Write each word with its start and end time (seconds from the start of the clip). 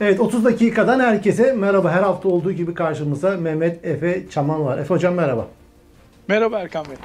Evet 0.00 0.20
30 0.20 0.44
dakikadan 0.44 1.00
herkese 1.00 1.52
merhaba. 1.52 1.90
Her 1.90 2.02
hafta 2.02 2.28
olduğu 2.28 2.52
gibi 2.52 2.74
karşımızda 2.74 3.36
Mehmet 3.36 3.84
Efe 3.84 4.22
Çaman 4.30 4.64
var. 4.64 4.78
Efe 4.78 4.94
Hocam 4.94 5.14
merhaba. 5.14 5.46
Merhaba 6.28 6.58
Erkan 6.58 6.84
Bey. 6.84 6.96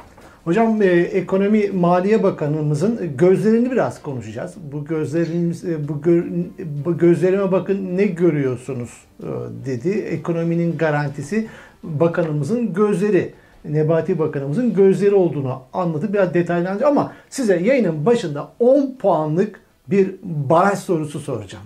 Hocam 0.43 0.81
e, 0.81 0.85
Ekonomi 0.85 1.67
Maliye 1.67 2.23
Bakanımızın 2.23 3.17
gözlerini 3.17 3.71
biraz 3.71 4.01
konuşacağız. 4.01 4.55
Bu 4.71 4.85
gözlerimiz 4.85 5.65
e, 5.65 5.87
bu, 5.87 6.01
gö, 6.01 6.23
bu 6.85 6.97
gözlerime 6.97 7.51
bakın 7.51 7.97
ne 7.97 8.05
görüyorsunuz 8.05 8.89
e, 9.23 9.27
dedi. 9.65 9.89
Ekonominin 9.89 10.77
garantisi 10.77 11.47
bakanımızın 11.83 12.73
gözleri. 12.73 13.33
Nebati 13.65 14.19
Bakanımızın 14.19 14.73
gözleri 14.73 15.15
olduğunu 15.15 15.61
anlatıp 15.73 16.13
biraz 16.13 16.33
detaylandıracağım 16.33 16.97
ama 16.97 17.13
size 17.29 17.59
yayının 17.59 18.05
başında 18.05 18.51
10 18.59 18.95
puanlık 18.99 19.59
bir 19.87 20.15
baraj 20.23 20.79
sorusu 20.79 21.19
soracağım. 21.19 21.65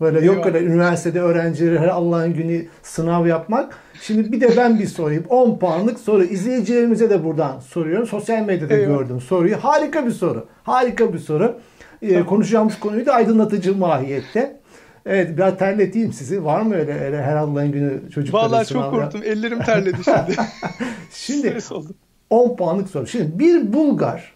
Böyle 0.00 0.24
yok 0.24 0.44
kadar 0.44 0.60
üniversitede 0.60 1.20
öğrencileri 1.20 1.78
her 1.78 1.88
Allah'ın 1.88 2.34
günü 2.34 2.66
sınav 2.82 3.26
yapmak. 3.26 3.78
Şimdi 4.00 4.32
bir 4.32 4.40
de 4.40 4.56
ben 4.56 4.78
bir 4.78 4.86
sorayım. 4.86 5.24
10 5.28 5.58
puanlık 5.58 5.98
soru. 5.98 6.24
İzleyicilerimize 6.24 7.10
de 7.10 7.24
buradan 7.24 7.60
soruyorum. 7.60 8.06
Sosyal 8.06 8.44
medyada 8.44 8.74
Eyvallah. 8.74 8.98
gördüm 8.98 9.20
soruyu. 9.20 9.56
Harika 9.56 10.06
bir 10.06 10.10
soru. 10.10 10.46
Harika 10.62 11.12
bir 11.12 11.18
soru. 11.18 11.58
Ee, 12.02 12.24
konuşacağımız 12.24 12.80
konuyu 12.80 13.06
da 13.06 13.12
aydınlatıcı 13.12 13.76
mahiyette. 13.76 14.60
Evet 15.06 15.36
biraz 15.36 15.58
terleteyim 15.58 16.12
sizi. 16.12 16.44
Var 16.44 16.62
mı 16.62 16.74
öyle, 16.74 17.00
öyle 17.04 17.22
her 17.22 17.36
Allah'ın 17.36 17.72
günü 17.72 18.10
çocuklara 18.10 18.42
Vallahi 18.42 18.66
çok 18.66 18.90
korktum. 18.90 19.22
Ellerim 19.24 19.62
terledi 19.62 19.98
şimdi. 20.04 20.36
şimdi 21.12 21.58
10 22.30 22.56
puanlık 22.56 22.88
soru. 22.88 23.06
Şimdi 23.06 23.38
bir 23.38 23.72
Bulgar 23.72 24.34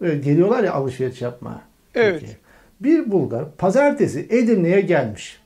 geliyorlar 0.00 0.64
ya 0.64 0.72
alışveriş 0.72 1.22
yapmaya. 1.22 1.60
Evet. 1.94 2.20
Peki. 2.20 2.45
Bir 2.80 3.10
Bulgar 3.10 3.56
pazartesi 3.56 4.20
Edirne'ye 4.30 4.80
gelmiş. 4.80 5.40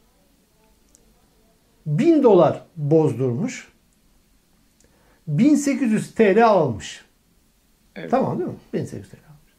1000 1.86 2.22
dolar 2.22 2.64
bozdurmuş. 2.76 3.68
1800 5.28 6.14
TL 6.14 6.46
almış. 6.46 7.04
Evet. 7.96 8.10
Tamam 8.10 8.38
değil 8.38 8.50
mi? 8.50 8.56
1800 8.72 9.10
TL 9.10 9.16
almış. 9.16 9.52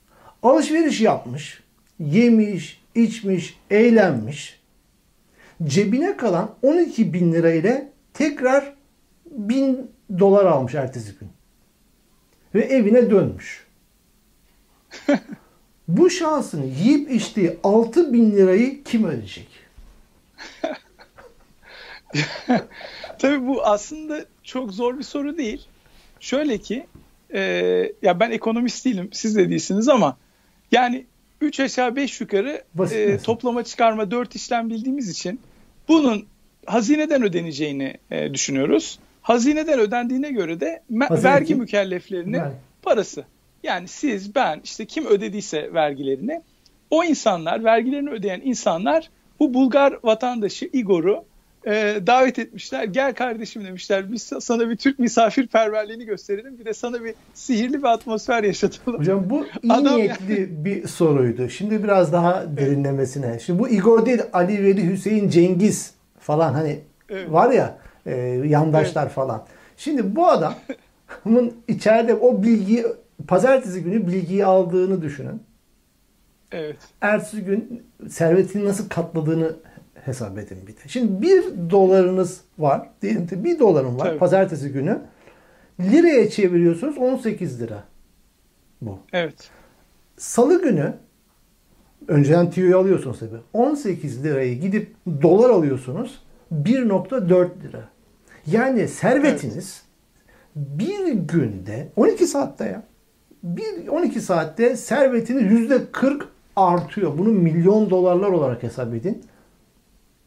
Alışveriş 0.44 1.02
yapmış. 1.02 1.64
Yemiş, 2.00 2.82
içmiş, 2.96 3.60
eğlenmiş. 3.70 4.62
Cebine 5.64 6.18
kalan 6.18 6.56
12 6.62 7.14
bin 7.14 7.34
lira 7.34 7.52
ile 7.52 7.92
tekrar 8.14 8.74
1000 9.26 9.92
dolar 10.20 10.46
almış 10.46 10.76
ertesi 10.76 11.16
gün. 11.20 11.30
Ve 12.56 12.62
evine 12.62 13.10
dönmüş. 13.10 13.68
Bu 15.98 16.10
şansını 16.10 16.66
yiyip 16.66 17.12
içtiği 17.12 17.58
6 17.64 18.14
bin 18.14 18.32
lirayı 18.32 18.84
kim 18.84 19.06
ödeyecek? 19.06 19.48
Tabii 23.20 23.48
bu 23.48 23.66
aslında 23.66 24.26
çok 24.44 24.72
zor 24.72 24.98
bir 24.98 25.04
soru 25.04 25.38
değil. 25.38 25.66
Şöyle 26.20 26.58
ki 26.58 26.86
e, 27.34 27.42
ya 28.02 28.20
ben 28.20 28.32
ekonomist 28.32 28.86
değilim 28.86 29.10
siz 29.12 29.36
de 29.36 29.50
değilsiniz 29.50 29.90
ama 29.90 30.18
yani 30.72 31.06
3 31.42 31.60
aşağı 31.60 31.96
5 31.96 32.22
yukarı 32.22 32.64
e, 32.92 33.18
toplama 33.18 33.64
çıkarma 33.64 34.12
4 34.12 34.36
işlem 34.36 34.70
bildiğimiz 34.70 35.10
için 35.10 35.40
bunun 35.88 36.26
hazineden 36.66 37.24
ödeneceğini 37.24 37.98
e, 38.12 38.34
düşünüyoruz. 38.34 39.00
Hazineden 39.22 39.80
ödendiğine 39.80 40.32
göre 40.32 40.60
de 40.60 40.84
Hazine 41.08 41.32
vergi 41.32 41.56
mükelleflerinin 41.56 42.40
Ver. 42.40 42.52
parası. 42.82 43.26
Yani 43.64 43.88
siz, 43.88 44.36
ben, 44.36 44.62
işte 44.64 44.86
kim 44.86 45.06
ödediyse 45.06 45.74
vergilerini 45.74 46.42
o 46.90 47.04
insanlar, 47.04 47.64
vergilerini 47.64 48.10
ödeyen 48.10 48.42
insanlar 48.44 49.10
bu 49.40 49.54
Bulgar 49.54 50.00
vatandaşı 50.04 50.70
Igor'u 50.74 51.26
e, 51.66 52.00
davet 52.08 52.40
etmişler. 52.40 52.84
Gel 52.84 53.14
kardeşim 53.14 53.66
demişler. 53.66 54.12
Biz 54.12 54.32
sana 54.40 54.70
bir 54.70 54.78
Türk 54.78 55.00
misafirperverliğini 55.00 56.06
gösterelim. 56.06 56.60
Bir 56.60 56.66
de 56.66 56.74
sana 56.74 57.04
bir 57.04 57.14
sihirli 57.34 57.78
bir 57.78 57.88
atmosfer 57.88 58.44
yaşatalım. 58.44 59.00
Hocam 59.00 59.30
bu 59.30 59.46
iyi 59.64 59.74
Adam 59.74 59.98
niyetli 59.98 60.42
yani... 60.42 60.66
bir 60.66 60.88
soruydu. 60.88 61.50
Şimdi 61.50 61.84
biraz 61.84 62.14
daha 62.14 62.58
derinlemesine. 62.58 63.40
Şimdi 63.40 63.60
bu 63.60 63.70
Igor 63.70 64.06
değil 64.06 64.22
Ali 64.34 64.64
Veli 64.64 64.90
Hüseyin 64.90 65.30
Cengiz 65.30 65.94
falan 66.20 66.54
hani 66.54 66.80
evet. 67.10 67.32
var 67.32 67.52
ya 67.52 67.78
e, 68.06 68.16
yandaşlar 68.46 69.04
evet. 69.04 69.14
falan. 69.14 69.44
Şimdi 69.78 70.16
bu 70.16 70.28
adamın 70.28 71.54
içeride 71.68 72.16
o 72.16 72.44
bilgiyi 72.44 72.86
pazartesi 73.28 73.84
günü 73.84 74.08
bilgiyi 74.08 74.46
aldığını 74.46 75.02
düşünün. 75.02 75.44
Evet. 76.52 76.78
Ertesi 77.02 77.42
gün 77.42 77.84
servetini 78.10 78.66
nasıl 78.66 78.90
katladığını 78.90 79.56
hesap 80.06 80.38
edin 80.38 80.68
bir 80.68 80.74
de. 80.74 80.80
Şimdi 80.88 81.22
bir 81.22 81.44
dolarınız 81.70 82.42
var. 82.58 82.90
Diyelim 83.02 83.28
ki 83.28 83.44
bir 83.44 83.60
dolarım 83.60 84.00
var 84.00 84.06
Tabii. 84.06 84.20
pazartesi 84.20 84.72
günü. 84.72 85.02
Liraya 85.80 86.30
çeviriyorsunuz 86.30 86.98
18 86.98 87.62
lira. 87.62 87.84
Bu. 88.82 89.00
Evet. 89.14 89.50
Salı 90.18 90.62
günü 90.62 90.94
önceden 92.08 92.52
TÜY'ü 92.52 92.76
alıyorsunuz 92.76 93.20
tabii. 93.20 93.42
18 93.54 94.24
lirayı 94.24 94.60
gidip 94.60 94.96
dolar 95.22 95.50
alıyorsunuz 95.50 96.24
1.4 96.54 97.64
lira. 97.64 97.90
Yani 98.48 98.88
servetiniz 98.88 99.84
evet. 100.58 100.68
bir 100.80 101.12
günde 101.14 101.88
12 101.96 102.28
saatte 102.28 102.66
ya 102.66 102.84
bir 103.44 103.88
12 103.88 104.22
saatte 104.22 104.76
servetiniz 104.76 105.70
%40 105.70 106.22
artıyor. 106.56 107.18
Bunu 107.18 107.30
milyon 107.30 107.90
dolarlar 107.90 108.28
olarak 108.28 108.64
hesap 108.64 108.94
edin. 108.94 109.24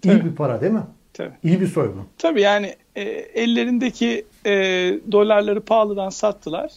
İyi 0.05 0.19
Tabii. 0.19 0.25
bir 0.25 0.37
para 0.37 0.61
değil 0.61 0.73
mi? 0.73 0.83
Tabii. 1.13 1.33
İyi 1.43 1.61
bir 1.61 1.67
soygun. 1.67 2.07
Tabii 2.19 2.41
yani 2.41 2.75
e, 2.97 3.03
ellerindeki 3.03 4.25
e, 4.47 4.53
dolarları 5.13 5.61
pahalıdan 5.61 6.09
sattılar. 6.09 6.73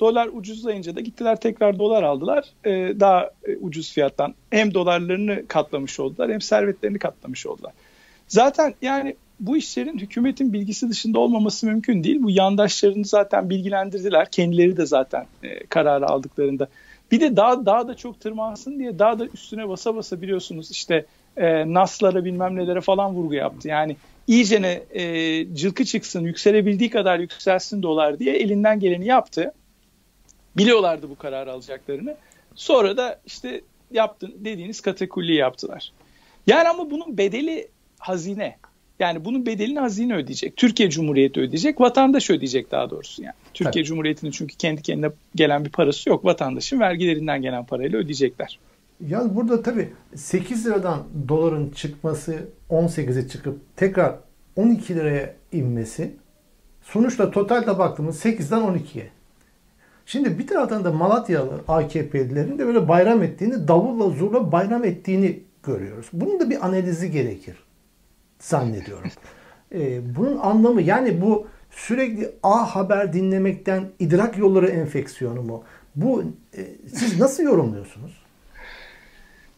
Dolar 0.00 0.28
ucuzlayınca 0.32 0.96
da 0.96 1.00
gittiler 1.00 1.40
tekrar 1.40 1.78
dolar 1.78 2.02
aldılar. 2.02 2.44
E, 2.64 2.70
daha 3.00 3.30
e, 3.44 3.56
ucuz 3.56 3.92
fiyattan 3.92 4.34
hem 4.50 4.74
dolarlarını 4.74 5.46
katlamış 5.48 6.00
oldular 6.00 6.32
hem 6.32 6.40
servetlerini 6.40 6.98
katlamış 6.98 7.46
oldular. 7.46 7.72
Zaten 8.28 8.74
yani 8.82 9.16
bu 9.40 9.56
işlerin 9.56 9.98
hükümetin 9.98 10.52
bilgisi 10.52 10.90
dışında 10.90 11.20
olmaması 11.20 11.66
mümkün 11.66 12.04
değil. 12.04 12.22
Bu 12.22 12.30
yandaşlarını 12.30 13.04
zaten 13.04 13.50
bilgilendirdiler. 13.50 14.30
Kendileri 14.30 14.76
de 14.76 14.86
zaten 14.86 15.26
e, 15.42 15.66
kararı 15.66 16.06
aldıklarında. 16.06 16.68
Bir 17.10 17.20
de 17.20 17.36
daha 17.36 17.66
daha 17.66 17.88
da 17.88 17.96
çok 17.96 18.20
tırmansın 18.20 18.78
diye 18.78 18.98
daha 18.98 19.18
da 19.18 19.26
üstüne 19.26 19.68
basa 19.68 19.96
basa 19.96 20.22
biliyorsunuz 20.22 20.70
işte 20.70 21.06
e, 21.36 21.74
NAS'lara 21.74 22.24
bilmem 22.24 22.56
nelere 22.56 22.80
falan 22.80 23.14
vurgu 23.14 23.34
yaptı. 23.34 23.68
Yani 23.68 23.96
iyicene 24.26 24.82
e, 24.90 25.54
cılkı 25.54 25.84
çıksın, 25.84 26.20
yükselebildiği 26.20 26.90
kadar 26.90 27.18
yükselsin 27.18 27.82
dolar 27.82 28.18
diye 28.18 28.36
elinden 28.36 28.80
geleni 28.80 29.06
yaptı. 29.06 29.52
Biliyorlardı 30.56 31.10
bu 31.10 31.16
kararı 31.16 31.52
alacaklarını. 31.52 32.16
Sonra 32.54 32.96
da 32.96 33.20
işte 33.26 33.60
yaptın 33.90 34.34
dediğiniz 34.38 34.80
katakulli 34.80 35.34
yaptılar. 35.34 35.92
Yani 36.46 36.68
ama 36.68 36.90
bunun 36.90 37.18
bedeli 37.18 37.68
hazine. 37.98 38.56
Yani 38.98 39.24
bunun 39.24 39.46
bedelini 39.46 39.78
hazine 39.78 40.14
ödeyecek. 40.14 40.56
Türkiye 40.56 40.90
Cumhuriyeti 40.90 41.40
ödeyecek. 41.40 41.80
Vatandaş 41.80 42.30
ödeyecek 42.30 42.70
daha 42.70 42.90
doğrusu 42.90 43.22
yani. 43.22 43.34
Türkiye 43.54 43.80
evet. 43.80 43.88
Cumhuriyeti'nin 43.88 44.30
çünkü 44.30 44.56
kendi 44.56 44.82
kendine 44.82 45.10
gelen 45.34 45.64
bir 45.64 45.70
parası 45.70 46.08
yok. 46.08 46.24
Vatandaşın 46.24 46.80
vergilerinden 46.80 47.42
gelen 47.42 47.66
parayla 47.66 47.98
ödeyecekler. 47.98 48.58
Yalnız 49.08 49.36
burada 49.36 49.62
tabii 49.62 49.88
8 50.14 50.66
liradan 50.66 51.02
doların 51.28 51.70
çıkması 51.70 52.48
18'e 52.70 53.28
çıkıp 53.28 53.76
tekrar 53.76 54.14
12 54.56 54.96
liraya 54.96 55.34
inmesi 55.52 56.14
sonuçta 56.82 57.30
totalde 57.30 57.78
baktığımız 57.78 58.24
8'den 58.24 58.60
12'ye. 58.60 59.10
Şimdi 60.06 60.38
bir 60.38 60.46
taraftan 60.46 60.84
da 60.84 60.92
Malatyalı 60.92 61.60
AKP'lilerin 61.68 62.58
de 62.58 62.66
böyle 62.66 62.88
bayram 62.88 63.22
ettiğini, 63.22 63.68
davulla 63.68 64.10
zurla 64.10 64.52
bayram 64.52 64.84
ettiğini 64.84 65.40
görüyoruz. 65.62 66.06
Bunun 66.12 66.40
da 66.40 66.50
bir 66.50 66.66
analizi 66.66 67.10
gerekir 67.10 67.56
zannediyorum. 68.44 69.10
ee, 69.74 70.16
bunun 70.16 70.38
anlamı 70.38 70.82
yani 70.82 71.20
bu 71.20 71.46
sürekli 71.70 72.30
A 72.42 72.76
haber 72.76 73.12
dinlemekten 73.12 73.84
idrak 73.98 74.38
yolları 74.38 74.66
enfeksiyonu 74.66 75.42
mu? 75.42 75.64
Bu 75.96 76.22
e, 76.56 76.62
siz 76.88 77.20
nasıl 77.20 77.42
yorumluyorsunuz? 77.42 78.12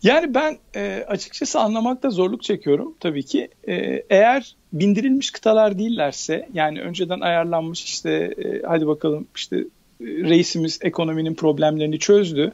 Yani 0.02 0.34
ben 0.34 0.58
e, 0.76 1.04
açıkçası 1.08 1.60
anlamakta 1.60 2.10
zorluk 2.10 2.42
çekiyorum 2.42 2.94
tabii 3.00 3.22
ki. 3.22 3.48
E, 3.68 3.74
eğer 4.10 4.56
bindirilmiş 4.72 5.30
kıtalar 5.30 5.78
değillerse 5.78 6.48
yani 6.54 6.80
önceden 6.80 7.20
ayarlanmış 7.20 7.84
işte 7.84 8.10
e, 8.12 8.62
hadi 8.66 8.86
bakalım 8.86 9.26
işte 9.36 9.56
e, 9.56 9.64
reisimiz 10.00 10.78
ekonominin 10.82 11.34
problemlerini 11.34 11.98
çözdü. 11.98 12.52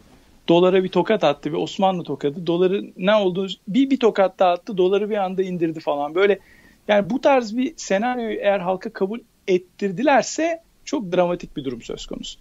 Dolara 0.48 0.84
bir 0.84 0.88
tokat 0.88 1.24
attı 1.24 1.52
bir 1.52 1.56
Osmanlı 1.56 2.04
tokadı. 2.04 2.46
Doları 2.46 2.84
ne 2.96 3.14
oldu? 3.14 3.48
Bir 3.68 3.90
bir 3.90 3.96
tokat 3.96 4.38
daha 4.38 4.52
attı. 4.52 4.76
Doları 4.76 5.10
bir 5.10 5.16
anda 5.16 5.42
indirdi 5.42 5.80
falan. 5.80 6.14
Böyle 6.14 6.38
yani 6.88 7.10
bu 7.10 7.20
tarz 7.20 7.56
bir 7.56 7.74
senaryoyu 7.76 8.38
eğer 8.38 8.60
halka 8.60 8.92
kabul 8.92 9.18
ettirdilerse 9.48 10.62
çok 10.84 11.12
dramatik 11.12 11.56
bir 11.56 11.64
durum 11.64 11.82
söz 11.82 12.06
konusu. 12.06 12.38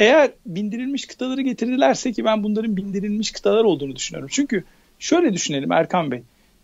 Eğer 0.00 0.30
bindirilmiş 0.46 1.06
kıtaları 1.06 1.42
getirdilerse 1.42 2.12
ki 2.12 2.24
ben 2.24 2.42
bunların 2.42 2.76
bindirilmiş 2.76 3.32
kıtalar 3.32 3.64
olduğunu 3.64 3.96
düşünüyorum. 3.96 4.28
Çünkü 4.32 4.64
şöyle 4.98 5.32
düşünelim 5.32 5.72
Erkan 5.72 6.10
Bey. 6.10 6.22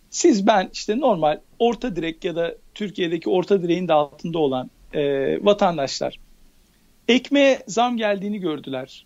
Siz 0.09 0.47
ben 0.47 0.69
işte 0.73 0.99
normal 0.99 1.39
orta 1.59 1.95
direk 1.95 2.25
ya 2.25 2.35
da 2.35 2.55
Türkiye'deki 2.73 3.29
orta 3.29 3.61
direğin 3.61 3.87
de 3.87 3.93
altında 3.93 4.39
olan 4.39 4.69
e, 4.93 5.01
vatandaşlar 5.45 6.19
ekmeğe 7.07 7.59
zam 7.67 7.97
geldiğini 7.97 8.39
gördüler. 8.39 9.05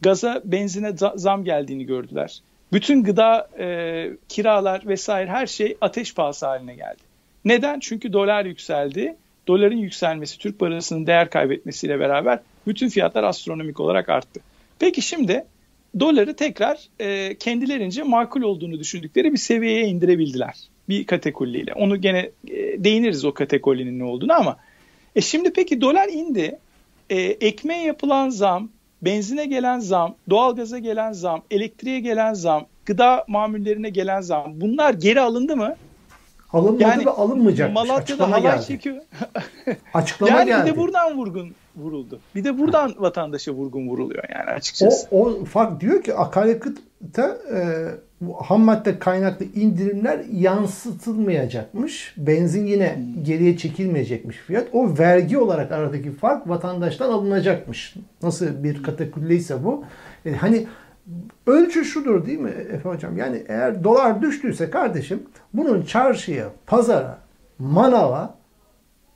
Gaza, 0.00 0.42
benzine 0.44 0.92
zam 1.16 1.44
geldiğini 1.44 1.86
gördüler. 1.86 2.40
Bütün 2.72 3.02
gıda, 3.02 3.48
e, 3.58 4.10
kiralar 4.28 4.86
vesaire 4.86 5.30
her 5.30 5.46
şey 5.46 5.76
ateş 5.80 6.14
pahası 6.14 6.46
haline 6.46 6.74
geldi. 6.74 7.02
Neden? 7.44 7.80
Çünkü 7.80 8.12
dolar 8.12 8.44
yükseldi. 8.44 9.16
Doların 9.48 9.76
yükselmesi, 9.76 10.38
Türk 10.38 10.58
parasının 10.58 11.06
değer 11.06 11.30
kaybetmesiyle 11.30 12.00
beraber 12.00 12.40
bütün 12.66 12.88
fiyatlar 12.88 13.24
astronomik 13.24 13.80
olarak 13.80 14.08
arttı. 14.08 14.40
Peki 14.78 15.02
şimdi 15.02 15.44
doları 16.00 16.36
tekrar 16.36 16.78
e, 17.00 17.34
kendilerince 17.34 18.02
makul 18.02 18.42
olduğunu 18.42 18.78
düşündükleri 18.78 19.32
bir 19.32 19.38
seviyeye 19.38 19.86
indirebildiler. 19.86 20.54
Bir 20.88 21.06
kategoriyle. 21.06 21.72
Onu 21.72 22.00
gene 22.00 22.30
e, 22.48 22.84
değiniriz 22.84 23.24
o 23.24 23.34
kategorinin 23.34 23.98
ne 23.98 24.04
olduğunu 24.04 24.32
ama 24.32 24.56
e 25.16 25.20
şimdi 25.20 25.52
peki 25.52 25.80
dolar 25.80 26.08
indi. 26.08 26.58
E, 27.10 27.20
ekmeğe 27.20 27.84
yapılan 27.84 28.28
zam, 28.28 28.70
benzine 29.02 29.46
gelen 29.46 29.80
zam, 29.80 30.14
doğalgaza 30.30 30.78
gelen 30.78 31.12
zam, 31.12 31.42
elektriğe 31.50 32.00
gelen 32.00 32.34
zam, 32.34 32.66
gıda 32.86 33.24
mamullerine 33.28 33.90
gelen 33.90 34.20
zam 34.20 34.60
bunlar 34.60 34.94
geri 34.94 35.20
alındı 35.20 35.56
mı? 35.56 35.74
Alınmadı 36.52 36.82
yani, 36.82 37.06
ve 37.06 37.10
alınmayacak. 37.10 37.72
Malatya'da 37.72 38.28
halay 38.28 38.42
geldi. 38.42 38.66
çekiyor. 38.66 38.96
Açıklama 39.94 40.38
yani 40.38 40.46
geldi. 40.46 40.66
bir 40.66 40.74
de 40.74 40.76
buradan 40.76 41.16
vurgun 41.16 41.54
vuruldu. 41.76 42.20
Bir 42.34 42.44
de 42.44 42.58
buradan 42.58 42.94
vatandaşa 42.98 43.52
vurgun 43.52 43.88
vuruluyor 43.88 44.24
yani 44.34 44.50
açıkçası. 44.50 45.08
O, 45.10 45.28
o 45.28 45.44
fark 45.44 45.80
diyor 45.80 46.02
ki 46.02 46.14
akaryakıtta 46.14 47.38
e, 47.54 47.58
ham 48.38 48.60
madde 48.60 48.98
kaynaklı 48.98 49.46
indirimler 49.54 50.20
yansıtılmayacakmış. 50.32 52.14
Benzin 52.16 52.66
yine 52.66 52.96
hmm. 52.96 53.24
geriye 53.24 53.56
çekilmeyecekmiş 53.56 54.36
fiyat. 54.36 54.68
O 54.72 54.98
vergi 54.98 55.38
olarak 55.38 55.72
aradaki 55.72 56.12
fark 56.12 56.48
vatandaştan 56.48 57.10
alınacakmış. 57.12 57.94
Nasıl 58.22 58.64
bir 58.64 58.82
katakulleyse 58.82 59.64
bu. 59.64 59.84
E, 60.26 60.32
hani 60.32 60.66
ölçü 61.46 61.84
şudur 61.84 62.26
değil 62.26 62.38
mi 62.38 62.50
Efe 62.72 62.88
Hocam? 62.88 63.16
Yani 63.16 63.42
eğer 63.48 63.84
dolar 63.84 64.22
düştüyse 64.22 64.70
kardeşim 64.70 65.22
bunun 65.54 65.82
çarşıya, 65.82 66.48
pazara, 66.66 67.18
manava 67.58 68.39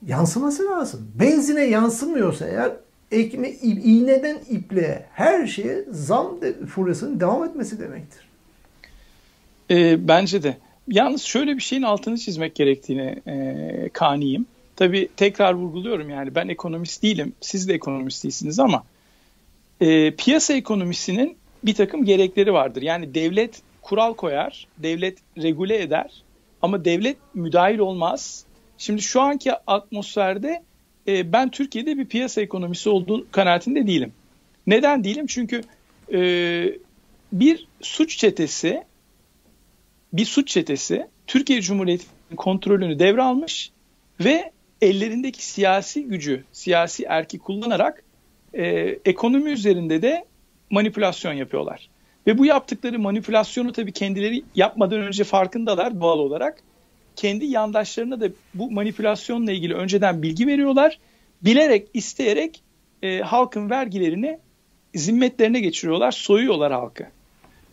yansıması 0.07 0.65
lazım. 0.65 1.11
Benzine 1.19 1.63
yansımıyorsa 1.63 2.47
eğer 2.47 2.71
ekme, 3.11 3.49
iğneden 3.61 4.39
ipliğe 4.49 5.05
her 5.13 5.47
şeye 5.47 5.85
zam 5.91 6.41
de, 6.41 6.65
furyasının 6.65 7.19
devam 7.19 7.43
etmesi 7.43 7.79
demektir. 7.79 8.27
E, 9.71 10.07
bence 10.07 10.43
de. 10.43 10.57
Yalnız 10.87 11.21
şöyle 11.21 11.55
bir 11.55 11.61
şeyin 11.61 11.83
altını 11.83 12.17
çizmek 12.17 12.55
gerektiğini 12.55 13.21
e, 13.27 13.89
kaniyim. 13.93 14.45
Tabii 14.75 15.09
tekrar 15.17 15.53
vurguluyorum 15.53 16.09
yani 16.09 16.35
ben 16.35 16.47
ekonomist 16.47 17.03
değilim. 17.03 17.33
Siz 17.41 17.69
de 17.69 17.73
ekonomist 17.73 18.23
değilsiniz 18.23 18.59
ama 18.59 18.83
e, 19.81 20.11
piyasa 20.11 20.53
ekonomisinin 20.53 21.37
bir 21.63 21.75
takım 21.75 22.05
gerekleri 22.05 22.53
vardır. 22.53 22.81
Yani 22.81 23.15
devlet 23.15 23.61
kural 23.81 24.13
koyar, 24.13 24.67
devlet 24.77 25.17
regüle 25.37 25.81
eder 25.81 26.23
ama 26.61 26.85
devlet 26.85 27.17
müdahil 27.33 27.79
olmaz. 27.79 28.44
Şimdi 28.77 29.01
şu 29.01 29.21
anki 29.21 29.53
atmosferde 29.53 30.63
e, 31.07 31.31
ben 31.33 31.49
Türkiye'de 31.51 31.97
bir 31.97 32.05
piyasa 32.05 32.41
ekonomisi 32.41 32.89
olduğu 32.89 33.31
kanaatinde 33.31 33.87
değilim. 33.87 34.13
Neden 34.67 35.03
değilim? 35.03 35.27
Çünkü 35.27 35.61
e, 36.13 36.19
bir 37.31 37.67
suç 37.81 38.17
çetesi 38.17 38.83
bir 40.13 40.25
suç 40.25 40.47
çetesi 40.47 41.07
Türkiye 41.27 41.61
Cumhuriyeti'nin 41.61 42.35
kontrolünü 42.35 42.99
devralmış 42.99 43.71
ve 44.19 44.51
ellerindeki 44.81 45.45
siyasi 45.45 46.03
gücü, 46.03 46.43
siyasi 46.51 47.03
erki 47.03 47.39
kullanarak 47.39 48.03
e, 48.53 48.63
ekonomi 49.05 49.51
üzerinde 49.51 50.01
de 50.01 50.25
manipülasyon 50.69 51.33
yapıyorlar. 51.33 51.89
Ve 52.27 52.37
bu 52.37 52.45
yaptıkları 52.45 52.99
manipülasyonu 52.99 53.71
tabii 53.71 53.91
kendileri 53.91 54.43
yapmadan 54.55 55.01
önce 55.01 55.23
farkındalar 55.23 56.01
doğal 56.01 56.19
olarak. 56.19 56.63
Kendi 57.15 57.45
yandaşlarına 57.45 58.21
da 58.21 58.29
bu 58.53 58.71
manipülasyonla 58.71 59.51
ilgili 59.51 59.73
önceden 59.73 60.21
bilgi 60.21 60.47
veriyorlar. 60.47 60.99
Bilerek, 61.41 61.87
isteyerek 61.93 62.63
e, 63.03 63.19
halkın 63.19 63.69
vergilerini 63.69 64.39
zimmetlerine 64.95 65.59
geçiriyorlar, 65.59 66.11
soyuyorlar 66.11 66.73
halkı. 66.73 67.07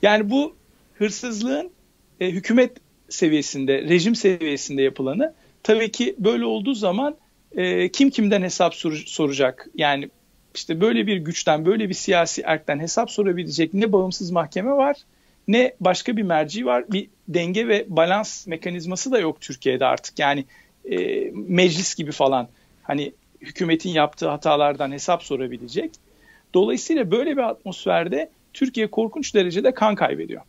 Yani 0.03 0.31
bu 0.31 0.55
hırsızlığın 0.95 1.71
e, 2.21 2.31
hükümet 2.31 2.73
seviyesinde, 3.09 3.83
rejim 3.83 4.15
seviyesinde 4.15 4.83
yapılanı 4.83 5.35
tabii 5.63 5.91
ki 5.91 6.15
böyle 6.19 6.45
olduğu 6.45 6.75
zaman 6.75 7.17
e, 7.57 7.89
kim 7.89 8.11
kimden 8.11 8.43
hesap 8.43 8.75
sor, 8.75 9.03
soracak? 9.07 9.69
Yani 9.75 10.11
işte 10.55 10.81
böyle 10.81 11.07
bir 11.07 11.17
güçten, 11.17 11.67
böyle 11.67 11.89
bir 11.89 11.95
siyasi 11.95 12.43
erkten 12.43 12.81
hesap 12.81 13.11
sorabilecek 13.11 13.75
ne 13.75 13.93
bağımsız 13.93 14.31
mahkeme 14.31 14.71
var 14.71 14.97
ne 15.49 15.75
başka 15.81 16.17
bir 16.17 16.23
merci 16.23 16.67
var. 16.67 16.85
Bir 16.93 17.09
denge 17.29 17.69
ve 17.69 17.85
balans 17.89 18.47
mekanizması 18.47 19.13
da 19.13 19.19
yok 19.19 19.41
Türkiye'de 19.41 19.87
artık. 19.87 20.19
Yani 20.19 20.45
e, 20.91 20.97
meclis 21.35 21.95
gibi 21.95 22.13
falan 22.13 22.49
hani 22.83 23.13
hükümetin 23.41 23.91
yaptığı 23.91 24.29
hatalardan 24.29 24.93
hesap 24.93 25.23
sorabilecek. 25.23 25.91
Dolayısıyla 26.55 27.11
böyle 27.11 27.33
bir 27.37 27.43
atmosferde 27.43 28.31
Türkiye 28.53 28.91
korkunç 28.91 29.35
derecede 29.35 29.75
kan 29.75 29.95
kaybediyor. 29.95 30.43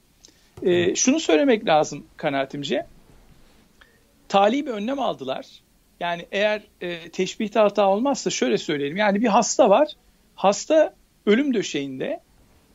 E, 0.63 0.96
şunu 0.96 1.19
söylemek 1.19 1.68
lazım 1.68 2.06
kanaatimce. 2.18 2.86
Tali 4.28 4.66
bir 4.66 4.72
önlem 4.72 5.00
aldılar. 5.00 5.46
Yani 6.00 6.25
eğer 6.31 6.62
e, 6.81 7.10
teşbihte 7.10 7.60
hata 7.60 7.89
olmazsa 7.89 8.30
şöyle 8.30 8.57
söyleyelim. 8.57 8.98
Yani 8.98 9.22
bir 9.22 9.28
hasta 9.28 9.69
var. 9.69 9.88
Hasta 10.36 10.94
ölüm 11.25 11.54
döşeğinde. 11.54 12.19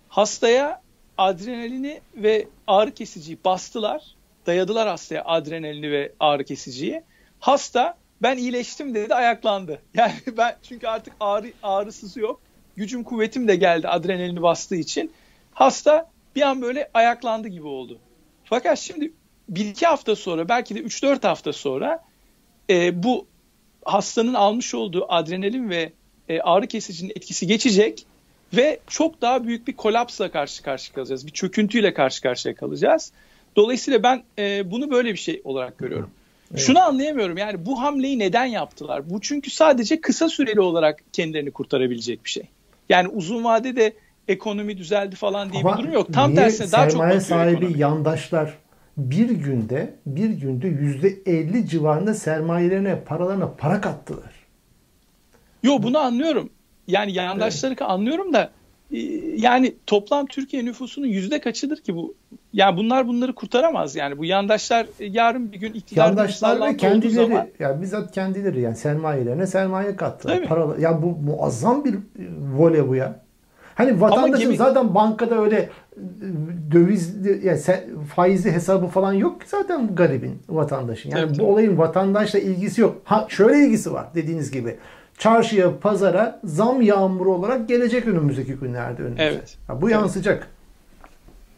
Hastaya 0.09 0.83
adrenalini 1.19 2.01
ve 2.17 2.49
ağrı 2.67 2.95
kesiciyi 2.95 3.39
bastılar. 3.45 4.03
Dayadılar 4.47 4.89
hastaya 4.89 5.25
adrenalini 5.25 5.91
ve 5.91 6.13
ağrı 6.21 6.45
kesiciyi. 6.45 7.03
Hasta 7.41 7.97
ben 8.23 8.37
iyileştim 8.37 8.95
dedi 8.95 9.15
ayaklandı. 9.15 9.83
Yani 9.95 10.13
ben 10.37 10.57
çünkü 10.63 10.87
artık 10.87 11.15
ağrı, 11.21 11.53
ağrısızı 11.63 12.21
yok. 12.21 12.41
Gücüm 12.77 13.05
kuvvetim 13.05 13.49
de 13.49 13.57
geldi 13.57 13.89
adrenalini 13.89 14.43
bastığı 14.43 14.77
için. 14.77 15.13
Hasta 15.55 16.11
bir 16.37 16.43
an 16.43 16.63
böyle 16.63 16.91
ayaklandı 16.95 17.49
gibi 17.49 17.67
oldu. 17.67 17.99
Fakat 18.45 18.79
şimdi 18.79 19.13
bir 19.49 19.67
iki 19.67 19.87
hafta 19.87 20.17
sonra 20.17 20.49
belki 20.49 20.75
de 20.75 20.81
3-4 20.81 21.27
hafta 21.27 21.53
sonra 21.53 22.05
e, 22.71 23.03
bu 23.03 23.27
hastanın 23.85 24.35
almış 24.35 24.75
olduğu 24.75 25.13
adrenalin 25.13 25.71
ve 25.71 25.93
e, 26.29 26.41
ağrı 26.41 26.67
kesicinin 26.67 27.11
etkisi 27.11 27.47
geçecek 27.47 28.07
ve 28.57 28.81
çok 28.87 29.23
daha 29.23 29.45
büyük 29.45 29.69
bir 29.69 29.73
kolapsla 29.73 30.31
karşı 30.31 30.63
karşıya 30.63 30.95
kalacağız. 30.95 31.27
Bir 31.27 31.33
çöküntüyle 31.33 31.95
karşı 31.95 32.23
karşıya 32.23 32.55
kalacağız. 32.55 33.13
Dolayısıyla 33.57 34.03
ben 34.03 34.23
e, 34.39 34.71
bunu 34.71 34.91
böyle 34.91 35.13
bir 35.13 35.19
şey 35.19 35.41
olarak 35.45 35.79
görüyorum. 35.79 36.11
Evet. 36.51 36.61
Şunu 36.61 36.81
anlayamıyorum 36.81 37.37
yani 37.37 37.67
bu 37.67 37.83
hamleyi 37.83 38.19
neden 38.19 38.45
yaptılar? 38.45 39.11
Bu 39.11 39.21
çünkü 39.21 39.51
sadece 39.51 40.01
kısa 40.01 40.29
süreli 40.29 40.61
olarak 40.61 41.03
kendilerini 41.13 41.51
kurtarabilecek 41.51 42.25
bir 42.25 42.31
şey. 42.31 42.49
Yani 42.89 43.09
uzun 43.09 43.45
vadede 43.45 43.93
ekonomi 44.29 44.79
düzeldi 44.79 45.17
falan 45.17 45.53
diye 45.53 45.63
Ama 45.63 45.79
bir 45.79 45.83
durum 45.83 45.93
yok. 45.93 46.13
Tam 46.13 46.35
tersine 46.35 46.73
daha 46.73 46.89
çok 46.91 47.01
batıyor 47.01 47.21
sahibi 47.21 47.57
ekonomi. 47.57 47.81
yandaşlar 47.81 48.55
bir 48.97 49.31
günde 49.31 49.95
bir 50.07 50.31
günde 50.31 50.69
yüzde 50.69 51.09
elli 51.27 51.69
civarında 51.69 52.15
sermayelerine 52.15 53.01
paralarına 53.01 53.51
para 53.59 53.81
kattılar. 53.81 54.33
Yo 55.63 55.83
bunu 55.83 55.99
anlıyorum. 55.99 56.51
Yani 56.89 57.13
yandaşları 57.13 57.73
evet. 57.73 57.83
anlıyorum 57.83 58.33
da 58.33 58.51
e, 58.93 58.99
yani 59.37 59.75
toplam 59.87 60.27
Türkiye 60.27 60.65
nüfusunun 60.65 61.07
yüzde 61.07 61.41
kaçıdır 61.41 61.77
ki 61.77 61.95
bu? 61.95 62.15
Yani 62.53 62.77
bunlar 62.77 63.09
bunları 63.09 63.35
kurtaramaz 63.35 63.97
yani. 63.97 64.19
Bu 64.19 64.25
yandaşlar 64.25 64.87
e, 65.01 65.05
yarın 65.07 65.53
bir 65.53 65.59
gün 65.59 65.73
iktidarda 65.73 66.09
Yandaşlar 66.09 66.69
ve 66.69 66.77
kendileri 66.77 67.13
zaman... 67.13 67.47
yani 67.59 67.83
bizzat 67.83 68.13
kendileri 68.13 68.61
yani 68.61 68.77
sermayelerine 68.77 69.47
sermaye 69.47 69.97
kattılar. 69.97 70.45
Paralar, 70.45 70.79
ya 70.79 71.03
bu 71.03 71.07
muazzam 71.07 71.85
bir 71.85 71.95
e, 71.95 71.99
voley 72.57 72.89
bu 72.89 72.95
ya. 72.95 73.21
Hani 73.75 74.01
vatandaşın 74.01 74.47
gibi... 74.47 74.57
zaten 74.57 74.95
bankada 74.95 75.41
öyle 75.41 75.69
döviz 76.73 77.27
yani 77.45 77.61
faizli 78.15 78.53
hesabı 78.53 78.87
falan 78.87 79.13
yok 79.13 79.41
ki 79.41 79.49
zaten 79.49 79.95
garibin 79.95 80.43
vatandaşın. 80.49 81.11
Yani 81.11 81.29
tabii, 81.29 81.39
bu 81.39 81.47
olayın 81.47 81.79
vatandaşla 81.79 82.39
ilgisi 82.39 82.81
yok. 82.81 83.03
Ha 83.05 83.27
şöyle 83.29 83.67
ilgisi 83.67 83.93
var 83.93 84.07
dediğiniz 84.15 84.51
gibi. 84.51 84.77
Çarşıya, 85.19 85.79
pazara 85.79 86.41
zam 86.45 86.83
yağmuru 86.83 87.35
olarak 87.35 87.69
gelecek 87.69 88.07
önümüzdeki 88.07 88.53
günlerde 88.53 89.03
önümüze. 89.03 89.23
Evet. 89.23 89.59
Ha, 89.67 89.81
bu 89.81 89.91
yansıyacak. 89.91 90.51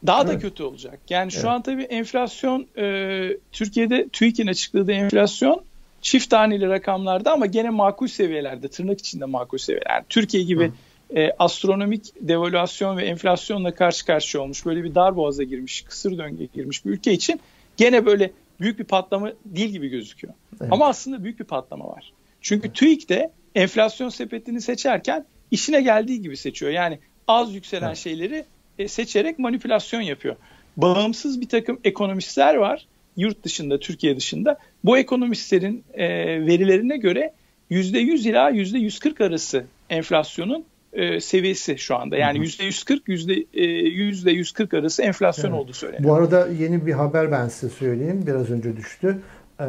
Daha 0.06 0.22
evet. 0.22 0.34
da 0.34 0.38
kötü 0.38 0.62
olacak. 0.62 0.98
Yani 1.10 1.32
şu 1.32 1.38
evet. 1.38 1.48
an 1.48 1.62
tabii 1.62 1.82
enflasyon 1.82 2.66
e, 2.78 3.36
Türkiye'de 3.52 4.08
TÜİK'in 4.08 4.46
açıkladığı 4.46 4.92
enflasyon 4.92 5.62
çift 6.00 6.30
taneli 6.30 6.68
rakamlarda 6.68 7.32
ama 7.32 7.46
gene 7.46 7.70
makul 7.70 8.06
seviyelerde, 8.06 8.68
tırnak 8.68 8.98
içinde 8.98 9.24
makul 9.24 9.58
seviyeler. 9.58 9.90
Yani 9.90 10.04
Türkiye 10.08 10.42
gibi 10.42 10.68
Hı 10.68 10.72
e, 11.16 11.30
astronomik 11.38 12.04
devalüasyon 12.20 12.96
ve 12.96 13.04
enflasyonla 13.04 13.74
karşı 13.74 14.06
karşıya 14.06 14.42
olmuş, 14.42 14.66
böyle 14.66 14.84
bir 14.84 14.94
dar 14.94 15.16
boğaza 15.16 15.42
girmiş, 15.42 15.82
kısır 15.82 16.18
döngüye 16.18 16.48
girmiş 16.54 16.84
bir 16.84 16.90
ülke 16.90 17.12
için 17.12 17.40
gene 17.76 18.06
böyle 18.06 18.30
büyük 18.60 18.78
bir 18.78 18.84
patlama 18.84 19.32
değil 19.44 19.68
gibi 19.68 19.88
gözüküyor. 19.88 20.34
Evet. 20.60 20.72
Ama 20.72 20.88
aslında 20.88 21.24
büyük 21.24 21.40
bir 21.40 21.44
patlama 21.44 21.88
var. 21.88 22.12
Çünkü 22.40 22.66
evet. 22.66 22.76
TÜİK 22.76 23.08
de 23.08 23.30
enflasyon 23.54 24.08
sepetini 24.08 24.60
seçerken 24.60 25.24
işine 25.50 25.80
geldiği 25.80 26.22
gibi 26.22 26.36
seçiyor. 26.36 26.72
Yani 26.72 26.98
az 27.28 27.54
yükselen 27.54 27.86
evet. 27.86 27.96
şeyleri 27.96 28.44
e, 28.78 28.88
seçerek 28.88 29.38
manipülasyon 29.38 30.00
yapıyor. 30.00 30.36
Bağımsız 30.76 31.40
bir 31.40 31.48
takım 31.48 31.80
ekonomistler 31.84 32.54
var 32.54 32.86
yurt 33.16 33.44
dışında, 33.44 33.80
Türkiye 33.80 34.16
dışında. 34.16 34.58
Bu 34.84 34.98
ekonomistlerin 34.98 35.84
e, 35.94 36.06
verilerine 36.46 36.96
göre 36.96 37.32
%100 37.70 38.28
ila 38.28 38.50
%140 38.50 39.24
arası 39.24 39.64
enflasyonun 39.90 40.64
e, 40.92 41.20
seviyesi 41.20 41.78
şu 41.78 41.96
anda. 41.96 42.16
Yani 42.16 42.38
yüzde 42.38 42.64
140, 42.64 43.08
yüzde 43.08 43.44
e, 43.54 43.64
yüzde 43.88 44.30
140 44.30 44.74
arası 44.74 45.02
enflasyon 45.02 45.50
evet. 45.50 45.60
olduğu 45.60 45.72
söyleniyor. 45.72 46.10
Bu 46.10 46.14
arada 46.14 46.48
yeni 46.58 46.86
bir 46.86 46.92
haber 46.92 47.32
ben 47.32 47.48
size 47.48 47.74
söyleyeyim. 47.74 48.24
Biraz 48.26 48.50
önce 48.50 48.76
düştü. 48.76 49.18
Ee, 49.60 49.64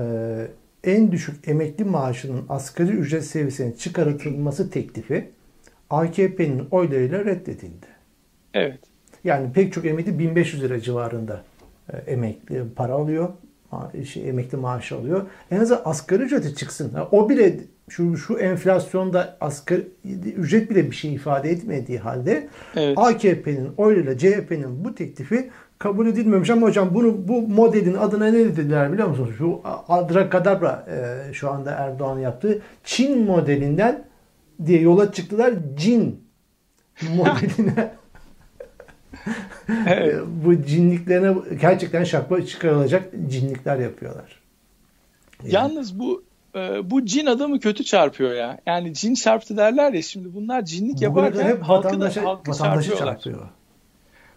en 0.83 1.11
düşük 1.11 1.47
emekli 1.47 1.83
maaşının 1.83 2.45
asgari 2.49 2.91
ücret 2.91 3.25
seviyesine 3.25 3.75
çıkartılması 3.75 4.69
teklifi 4.69 5.29
AKP'nin 5.89 6.67
oylarıyla 6.71 7.25
reddedildi. 7.25 7.87
Evet. 8.53 8.79
Yani 9.23 9.53
pek 9.53 9.73
çok 9.73 9.85
emekli 9.85 10.19
1500 10.19 10.63
lira 10.63 10.79
civarında 10.79 11.43
e, 11.93 11.97
emekli 11.97 12.63
para 12.75 12.93
alıyor. 12.93 13.29
Şey, 14.05 14.29
emekli 14.29 14.57
maaşı 14.57 14.95
alıyor. 14.95 15.21
En 15.51 15.59
azından 15.59 15.81
asgari 15.85 16.23
ücreti 16.23 16.55
çıksın. 16.55 16.93
O 17.11 17.29
bile 17.29 17.59
şu 17.89 18.17
şu 18.17 18.37
enflasyonda 18.37 19.37
asgari 19.41 19.87
ücret 20.35 20.69
bile 20.69 20.91
bir 20.91 20.95
şey 20.95 21.13
ifade 21.13 21.49
etmediği 21.49 21.99
halde 21.99 22.47
evet. 22.75 22.97
AKP'nin 22.97 23.69
oyuyla 23.77 24.17
CHP'nin 24.17 24.85
bu 24.85 24.95
teklifi 24.95 25.49
kabul 25.79 26.07
edilmemiş 26.07 26.49
ama 26.49 26.67
hocam 26.67 26.89
bunu 26.93 27.27
bu 27.27 27.41
modelin 27.41 27.93
adına 27.93 28.25
ne 28.25 28.33
dediler 28.33 28.93
biliyor 28.93 29.07
musunuz? 29.07 29.29
Şu 29.37 29.61
adrakadabra 29.87 30.85
e, 30.89 31.33
şu 31.33 31.51
anda 31.51 31.71
Erdoğan 31.71 32.19
yaptığı 32.19 32.61
Çin 32.83 33.25
modelinden 33.25 34.03
diye 34.65 34.81
yola 34.81 35.11
çıktılar. 35.11 35.53
Cin 35.75 36.23
modeline 37.15 37.91
evet. 39.87 40.15
bu 40.45 40.63
cinliklerine 40.63 41.35
gerçekten 41.61 42.03
şapka 42.03 42.45
çıkarılacak 42.45 43.13
cinlikler 43.29 43.77
yapıyorlar. 43.77 44.41
Yani. 45.43 45.53
Yalnız 45.53 45.99
bu 45.99 46.23
e, 46.55 46.91
bu 46.91 47.05
cin 47.05 47.25
adamı 47.25 47.59
kötü 47.59 47.83
çarpıyor 47.83 48.33
ya. 48.33 48.59
Yani 48.65 48.93
cin 48.93 49.13
çarptı 49.13 49.57
derler 49.57 49.93
ya 49.93 50.01
şimdi 50.01 50.33
bunlar 50.33 50.65
cinlik 50.65 51.01
yaparken 51.01 51.47
hep 51.47 51.61
halkı 51.61 51.87
vatandaşı, 51.87 52.21
da, 52.21 52.25
halkı 52.25 52.51
vatandaşı 52.51 52.97
çarpıyor. 52.97 53.47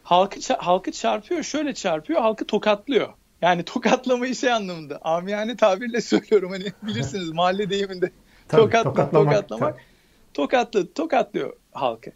Halkı, 0.02 0.54
halkı 0.59 0.93
çarpıyor 0.93 1.43
şöyle 1.43 1.75
çarpıyor 1.75 2.21
halkı 2.21 2.45
tokatlıyor. 2.45 3.09
Yani 3.43 3.62
tokatlamayı 3.62 4.35
şey 4.35 4.52
anlamında 4.52 4.99
amiyane 5.02 5.57
tabirle 5.57 6.00
söylüyorum 6.00 6.50
hani 6.50 6.64
bilirsiniz 6.83 7.31
mahalle 7.31 7.71
deyiminde 7.71 8.11
Tabii, 8.49 8.61
tokatla, 8.61 8.90
tokatlamak, 8.90 9.35
tokatlamak 9.35 9.81
tokatlı, 10.35 10.93
tokatlıyor 10.93 11.52
halkı. 11.73 12.11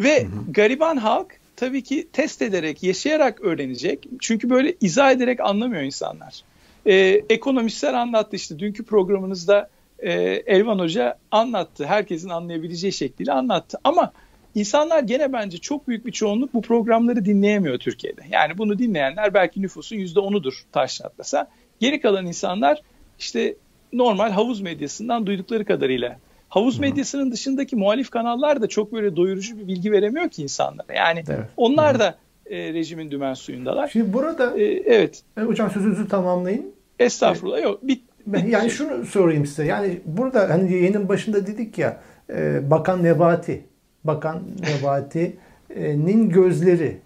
Ve 0.00 0.24
hı 0.24 0.26
hı. 0.26 0.52
gariban 0.52 0.96
halk 0.96 1.40
tabii 1.56 1.82
ki 1.82 2.08
test 2.12 2.42
ederek, 2.42 2.82
yaşayarak 2.82 3.40
öğrenecek. 3.40 4.06
Çünkü 4.20 4.50
böyle 4.50 4.74
izah 4.80 5.10
ederek 5.10 5.40
anlamıyor 5.40 5.82
insanlar. 5.82 6.42
Ee, 6.86 7.22
ekonomistler 7.30 7.94
anlattı 7.94 8.36
işte 8.36 8.58
dünkü 8.58 8.84
programınızda 8.84 9.68
e, 9.98 10.12
Elvan 10.46 10.78
Hoca 10.78 11.18
anlattı. 11.30 11.86
Herkesin 11.86 12.28
anlayabileceği 12.28 12.92
şekliyle 12.92 13.32
anlattı. 13.32 13.78
Ama 13.84 14.12
insanlar 14.54 15.02
gene 15.02 15.32
bence 15.32 15.58
çok 15.58 15.88
büyük 15.88 16.06
bir 16.06 16.12
çoğunluk 16.12 16.54
bu 16.54 16.62
programları 16.62 17.24
dinleyemiyor 17.24 17.78
Türkiye'de. 17.78 18.20
Yani 18.30 18.58
bunu 18.58 18.78
dinleyenler 18.78 19.34
belki 19.34 19.62
nüfusun 19.62 19.96
yüzde 19.96 20.20
onudur 20.20 20.62
taş 20.72 21.00
atlasa. 21.00 21.48
Geri 21.80 22.00
kalan 22.00 22.26
insanlar 22.26 22.82
işte 23.18 23.54
normal 23.92 24.30
havuz 24.30 24.60
medyasından 24.60 25.26
duydukları 25.26 25.64
kadarıyla 25.64 26.18
Havuz 26.56 26.78
medyasının 26.78 27.32
dışındaki 27.32 27.76
muhalif 27.76 28.10
kanallar 28.10 28.62
da 28.62 28.66
çok 28.66 28.92
böyle 28.92 29.16
doyurucu 29.16 29.58
bir 29.58 29.66
bilgi 29.66 29.92
veremiyor 29.92 30.28
ki 30.28 30.42
insanlara. 30.42 30.94
Yani 30.94 31.22
evet. 31.28 31.44
onlar 31.56 31.98
da 31.98 32.14
e, 32.46 32.72
rejimin 32.72 33.10
dümen 33.10 33.34
suyundalar. 33.34 33.88
Şimdi 33.88 34.12
burada 34.12 34.58
e, 34.58 34.64
evet. 34.64 35.22
E, 35.38 35.40
hocam 35.40 35.70
sözünüzü 35.70 36.08
tamamlayın. 36.08 36.74
Estağfurullah. 36.98 37.62
Yok. 37.62 37.88
Bit, 37.88 38.02
bit 38.26 38.48
yani 38.48 38.70
şey. 38.70 38.70
şunu 38.70 39.06
sorayım 39.06 39.46
size. 39.46 39.64
Yani 39.64 40.00
burada 40.04 40.50
hani 40.50 40.72
yayının 40.72 41.08
başında 41.08 41.46
dedik 41.46 41.78
ya 41.78 42.00
e, 42.30 42.70
Bakan 42.70 43.04
Nebati 43.04 43.64
Bakan 44.04 44.42
Nebati'nin 44.60 46.28
gözleri 46.28 47.00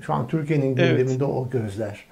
şu 0.00 0.12
an 0.14 0.28
Türkiye'nin 0.28 0.68
gündeminde 0.68 1.12
evet. 1.12 1.22
o 1.22 1.48
gözler. 1.50 2.04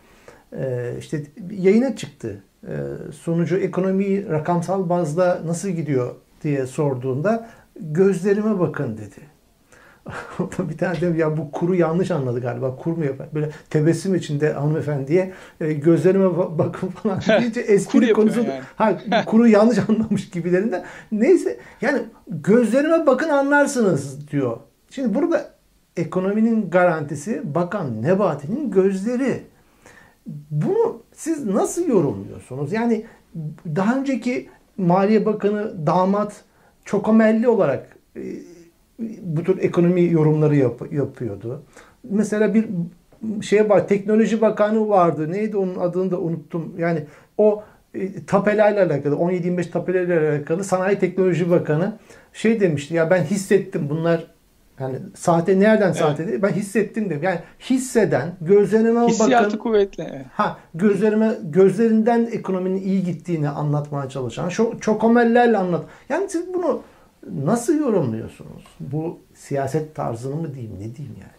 E, 0.58 0.94
işte 0.98 1.22
yayına 1.50 1.96
çıktı. 1.96 2.44
E, 2.68 2.74
sonucu 3.12 3.56
ekonomi 3.56 4.28
rakamsal 4.28 4.88
bazda 4.88 5.42
nasıl 5.46 5.68
gidiyor 5.68 6.14
diye 6.42 6.66
sorduğunda 6.66 7.48
gözlerime 7.80 8.60
bakın 8.60 8.96
dedi. 8.96 9.32
bir 10.70 10.78
tane 10.78 11.00
de 11.00 11.18
ya 11.18 11.36
bu 11.36 11.50
kuru 11.50 11.74
yanlış 11.74 12.10
anladı 12.10 12.40
galiba. 12.40 12.76
Kur 12.76 12.96
mu 12.96 13.04
yapar? 13.04 13.28
Böyle 13.34 13.50
tebessüm 13.70 14.14
içinde 14.14 14.52
hanımefendiye 14.52 15.32
e, 15.60 15.72
gözlerime 15.72 16.36
bakın 16.58 16.88
falan 16.88 17.20
deyince 17.40 17.60
espri 17.60 18.12
konusu 18.12 18.40
yani. 18.40 18.60
ha, 18.76 18.98
kuru 19.26 19.48
yanlış 19.48 19.78
anlamış 19.88 20.30
gibilerinden. 20.30 20.84
Neyse 21.12 21.58
yani 21.80 22.02
gözlerime 22.26 23.06
bakın 23.06 23.28
anlarsınız 23.28 24.28
diyor. 24.28 24.56
Şimdi 24.90 25.14
burada 25.14 25.54
ekonominin 25.96 26.70
garantisi 26.70 27.54
Bakan 27.54 28.02
Nebati'nin 28.02 28.70
gözleri. 28.70 29.42
Bunu 30.50 31.02
siz 31.12 31.46
nasıl 31.46 31.88
yorumluyorsunuz? 31.88 32.72
Yani 32.72 33.04
daha 33.66 33.96
önceki 33.96 34.48
Maliye 34.76 35.26
Bakanı 35.26 35.86
damat 35.86 36.44
çokomelli 36.84 37.48
olarak 37.48 37.96
e, 38.16 38.22
bu 39.22 39.44
tür 39.44 39.58
ekonomi 39.62 40.04
yorumları 40.12 40.56
yap, 40.56 40.92
yapıyordu. 40.92 41.62
Mesela 42.04 42.54
bir 42.54 42.66
şeye 43.42 43.68
bak 43.68 43.88
teknoloji 43.88 44.40
bakanı 44.40 44.88
vardı. 44.88 45.32
Neydi 45.32 45.56
onun 45.56 45.76
adını 45.76 46.10
da 46.10 46.20
unuttum. 46.20 46.74
Yani 46.78 47.04
o 47.38 47.62
e, 47.94 48.24
tapelayla 48.24 48.86
alakalı 48.86 49.14
17-25 49.14 49.70
tapelayla 49.70 50.30
alakalı 50.30 50.64
sanayi 50.64 50.98
teknoloji 50.98 51.50
bakanı 51.50 51.98
şey 52.32 52.60
demişti 52.60 52.94
ya 52.94 53.10
ben 53.10 53.24
hissettim 53.24 53.86
bunlar 53.90 54.31
yani 54.80 54.96
sahte 55.14 55.60
nereden 55.60 55.92
sahte 55.92 56.22
evet. 56.22 56.42
Ben 56.42 56.52
hissettim 56.52 57.10
dedim. 57.10 57.22
Yani 57.22 57.40
hisseden, 57.60 58.34
gözlerime 58.40 59.06
Hissiyatı 59.06 59.46
bakın. 59.46 59.58
kuvvetli. 59.58 60.24
Ha, 60.32 60.58
gözlerime 60.74 61.34
gözlerinden 61.42 62.28
ekonominin 62.32 62.82
iyi 62.82 63.04
gittiğini 63.04 63.48
anlatmaya 63.48 64.08
çalışan, 64.08 64.48
çok 64.48 64.82
çokomellerle 64.82 65.58
anlat. 65.58 65.84
Yani 66.08 66.28
siz 66.28 66.54
bunu 66.54 66.82
nasıl 67.32 67.78
yorumluyorsunuz? 67.78 68.62
Bu 68.80 69.18
siyaset 69.34 69.94
tarzını 69.94 70.36
mı 70.36 70.54
diyeyim, 70.54 70.74
ne 70.74 70.96
diyeyim 70.96 71.16
yani? 71.20 71.32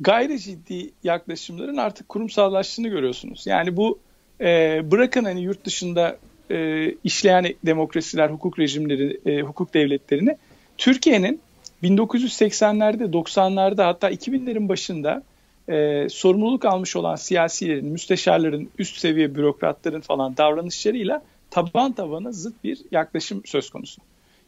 Gayri 0.00 0.40
ciddi 0.40 0.90
yaklaşımların 1.04 1.76
artık 1.76 2.08
kurumsallaştığını 2.08 2.88
görüyorsunuz. 2.88 3.46
Yani 3.46 3.76
bu 3.76 3.98
e, 4.40 4.80
bırakın 4.90 5.24
hani 5.24 5.42
yurt 5.42 5.64
dışında 5.64 6.18
e, 6.50 6.90
işleyen 7.04 7.46
demokrasiler, 7.66 8.30
hukuk 8.30 8.58
rejimleri, 8.58 9.20
e, 9.26 9.40
hukuk 9.40 9.74
devletlerini 9.74 10.36
Türkiye'nin 10.78 11.40
1980'lerde, 11.84 13.12
90'larda 13.12 13.84
hatta 13.84 14.10
2000'lerin 14.10 14.68
başında 14.68 15.22
e, 15.68 16.08
sorumluluk 16.08 16.64
almış 16.64 16.96
olan 16.96 17.16
siyasilerin, 17.16 17.86
müsteşarların, 17.86 18.70
üst 18.78 18.96
seviye 18.96 19.34
bürokratların 19.34 20.00
falan 20.00 20.36
davranışlarıyla 20.36 21.22
taban 21.50 21.92
tabana 21.92 22.32
zıt 22.32 22.64
bir 22.64 22.78
yaklaşım 22.90 23.42
söz 23.44 23.70
konusu. 23.70 24.00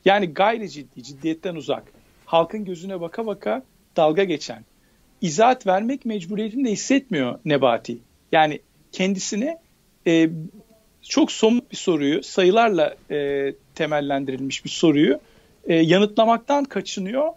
Yani 0.05 0.27
gayri 0.27 0.71
ciddi, 0.71 1.03
ciddiyetten 1.03 1.55
uzak, 1.55 1.85
halkın 2.25 2.65
gözüne 2.65 3.01
baka 3.01 3.27
baka 3.27 3.63
dalga 3.97 4.25
geçen, 4.25 4.65
izahat 5.21 5.67
vermek 5.67 6.05
mecburiyetini 6.05 6.65
de 6.65 6.71
hissetmiyor 6.71 7.39
Nebati. 7.45 7.99
Yani 8.33 8.61
kendisine 8.93 9.59
e, 10.07 10.31
çok 11.03 11.33
somut 11.33 11.71
bir 11.71 11.77
soruyu, 11.77 12.23
sayılarla 12.23 12.95
e, 13.11 13.53
temellendirilmiş 13.75 14.65
bir 14.65 14.71
soruyu 14.71 15.21
e, 15.67 15.75
yanıtlamaktan 15.75 16.65
kaçınıyor. 16.65 17.29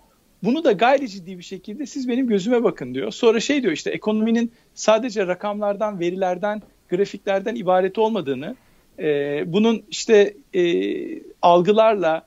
Bunu 0.44 0.64
da 0.64 0.72
gayri 0.72 1.10
ciddi 1.10 1.38
bir 1.38 1.44
şekilde 1.44 1.86
siz 1.86 2.08
benim 2.08 2.28
gözüme 2.28 2.64
bakın 2.64 2.94
diyor. 2.94 3.12
Sonra 3.12 3.40
şey 3.40 3.62
diyor 3.62 3.74
işte 3.74 3.92
ekonominin 3.92 4.52
sadece 4.74 5.28
rakamlardan, 5.28 6.00
verilerden, 6.00 6.62
grafiklerden 6.90 7.56
ibaret 7.56 7.98
olmadığını, 7.98 8.56
e, 9.00 9.44
bunun 9.54 9.84
işte 9.90 10.34
e, 10.54 10.64
algılarla 11.42 12.26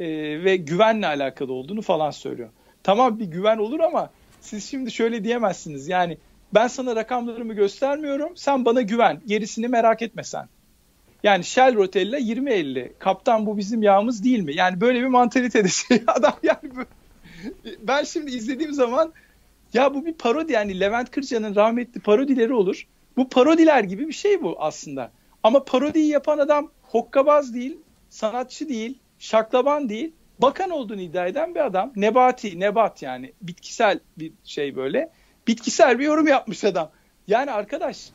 e, 0.00 0.06
ve 0.44 0.56
güvenle 0.56 1.06
alakalı 1.06 1.52
olduğunu 1.52 1.82
falan 1.82 2.10
söylüyor. 2.10 2.48
Tamam 2.82 3.18
bir 3.18 3.24
güven 3.24 3.58
olur 3.58 3.80
ama 3.80 4.10
siz 4.40 4.70
şimdi 4.70 4.90
şöyle 4.90 5.24
diyemezsiniz. 5.24 5.88
Yani 5.88 6.18
ben 6.54 6.66
sana 6.66 6.96
rakamlarımı 6.96 7.54
göstermiyorum, 7.54 8.36
sen 8.36 8.64
bana 8.64 8.82
güven, 8.82 9.20
gerisini 9.26 9.68
merak 9.68 10.02
etme 10.02 10.24
sen. 10.24 10.48
Yani 11.24 11.44
Shell 11.44 11.74
Rotella 11.74 12.18
20-50. 12.18 12.92
Kaptan 12.98 13.46
bu 13.46 13.56
bizim 13.56 13.82
yağımız 13.82 14.24
değil 14.24 14.40
mi? 14.40 14.56
Yani 14.56 14.80
böyle 14.80 15.00
bir 15.00 15.06
mantalitede 15.06 15.68
şey 15.68 16.02
adam 16.06 16.34
yani 16.42 16.86
ben 17.78 18.04
şimdi 18.04 18.30
izlediğim 18.30 18.72
zaman 18.72 19.12
ya 19.72 19.94
bu 19.94 20.06
bir 20.06 20.12
parodi 20.12 20.52
yani 20.52 20.80
Levent 20.80 21.10
Kırca'nın 21.10 21.54
rahmetli 21.54 22.00
parodileri 22.00 22.54
olur. 22.54 22.86
Bu 23.16 23.28
parodiler 23.28 23.84
gibi 23.84 24.08
bir 24.08 24.12
şey 24.12 24.42
bu 24.42 24.56
aslında. 24.58 25.10
Ama 25.42 25.64
parodiyi 25.64 26.08
yapan 26.08 26.38
adam 26.38 26.70
hokkabaz 26.82 27.54
değil, 27.54 27.78
sanatçı 28.08 28.68
değil, 28.68 28.98
şaklaban 29.18 29.88
değil, 29.88 30.12
bakan 30.38 30.70
olduğunu 30.70 31.00
iddia 31.00 31.26
eden 31.26 31.54
bir 31.54 31.66
adam. 31.66 31.92
Nebati, 31.96 32.60
nebat 32.60 33.02
yani 33.02 33.32
bitkisel 33.42 34.00
bir 34.18 34.32
şey 34.44 34.76
böyle. 34.76 35.10
Bitkisel 35.46 35.98
bir 35.98 36.04
yorum 36.04 36.26
yapmış 36.26 36.64
adam. 36.64 36.90
Yani 37.28 37.50
arkadaş 37.50 38.10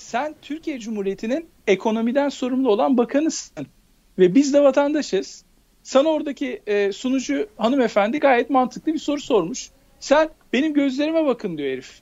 sen 0.00 0.34
Türkiye 0.42 0.78
Cumhuriyeti'nin 0.78 1.48
ekonomiden 1.66 2.28
sorumlu 2.28 2.70
olan 2.70 2.96
bakanısın. 2.96 3.66
Ve 4.18 4.34
biz 4.34 4.54
de 4.54 4.62
vatandaşız. 4.62 5.44
Sana 5.82 6.08
oradaki 6.08 6.62
e, 6.66 6.92
sunucu 6.92 7.48
hanımefendi 7.56 8.18
gayet 8.18 8.50
mantıklı 8.50 8.94
bir 8.94 8.98
soru 8.98 9.20
sormuş. 9.20 9.70
Sen 10.00 10.28
benim 10.52 10.74
gözlerime 10.74 11.26
bakın 11.26 11.58
diyor 11.58 11.70
herif. 11.70 12.00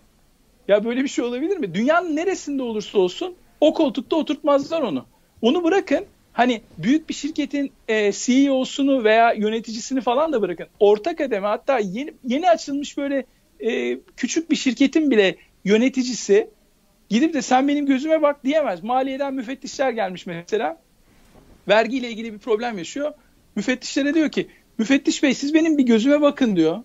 Ya 0.69 0.85
böyle 0.85 1.02
bir 1.02 1.09
şey 1.09 1.25
olabilir 1.25 1.57
mi? 1.57 1.75
Dünyanın 1.75 2.17
neresinde 2.17 2.62
olursa 2.62 2.99
olsun 2.99 3.35
o 3.61 3.75
koltukta 3.75 4.17
oturtmazlar 4.17 4.83
onu. 4.83 5.07
Onu 5.43 5.64
bırakın 5.64 6.07
hani 6.33 6.62
büyük 6.78 7.09
bir 7.09 7.14
şirketin 7.14 7.73
e, 7.88 8.12
CEO'sunu 8.12 9.05
veya 9.05 9.33
yöneticisini 9.33 10.00
falan 10.00 10.33
da 10.33 10.43
bırakın. 10.43 10.67
Orta 10.81 11.17
kademe 11.17 11.47
hatta 11.47 11.78
yeni, 11.78 12.14
yeni 12.25 12.50
açılmış 12.50 12.97
böyle 12.97 13.25
e, 13.61 13.99
küçük 14.17 14.50
bir 14.50 14.57
şirketin 14.57 15.11
bile 15.11 15.37
yöneticisi 15.64 16.50
gidip 17.09 17.35
de 17.35 17.43
sen 17.43 17.69
benim 17.69 17.87
gözüme 17.87 18.23
bak 18.23 18.45
diyemez. 18.45 18.83
Maliyeden 18.83 19.35
müfettişler 19.35 19.91
gelmiş 19.91 20.27
mesela. 20.27 20.79
Vergiyle 21.69 22.11
ilgili 22.11 22.33
bir 22.33 22.38
problem 22.38 22.79
yaşıyor. 22.79 23.12
Müfettişlere 23.57 24.15
diyor 24.15 24.29
ki 24.29 24.49
müfettiş 24.79 25.23
bey 25.23 25.35
siz 25.35 25.55
benim 25.55 25.79
bir 25.79 25.87
gözüme 25.87 26.21
bakın 26.21 26.57
diyor. 26.57 26.79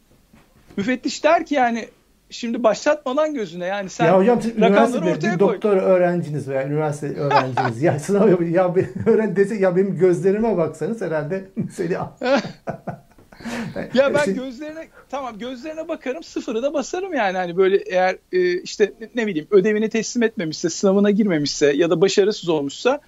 Müfettiş 0.77 1.23
der 1.23 1.45
ki 1.45 1.55
yani 1.55 1.87
şimdi 2.29 2.63
başlatmadan 2.63 3.33
gözüne 3.33 3.65
yani 3.65 3.89
sen 3.89 4.05
ya 4.05 4.17
hocam 4.17 4.41
siz 4.41 4.61
rakamları 4.61 5.05
ortaya 5.05 5.33
bir 5.33 5.39
koy. 5.39 5.53
doktor 5.53 5.77
öğrenciniz 5.77 6.49
veya 6.49 6.67
üniversite 6.67 7.15
öğrenciniz 7.15 7.81
ya 7.81 7.99
sınav 7.99 8.41
ya 8.51 8.75
öğren 9.05 9.35
dese 9.35 9.55
ya 9.55 9.75
benim 9.75 9.97
gözlerime 9.97 10.57
baksanız 10.57 11.01
herhalde 11.01 11.45
seni 11.71 11.93
ya 13.93 14.13
ben 14.13 14.35
gözlerine 14.35 14.87
tamam 15.09 15.39
gözlerine 15.39 15.87
bakarım 15.87 16.23
sıfırı 16.23 16.63
da 16.63 16.73
basarım 16.73 17.13
yani 17.13 17.37
hani 17.37 17.57
böyle 17.57 17.77
eğer 17.77 18.17
e, 18.31 18.61
işte 18.61 18.93
ne 19.15 19.27
bileyim 19.27 19.47
ödevini 19.51 19.89
teslim 19.89 20.23
etmemişse 20.23 20.69
sınavına 20.69 21.11
girmemişse 21.11 21.73
ya 21.73 21.89
da 21.89 22.01
başarısız 22.01 22.49
olmuşsa 22.49 22.99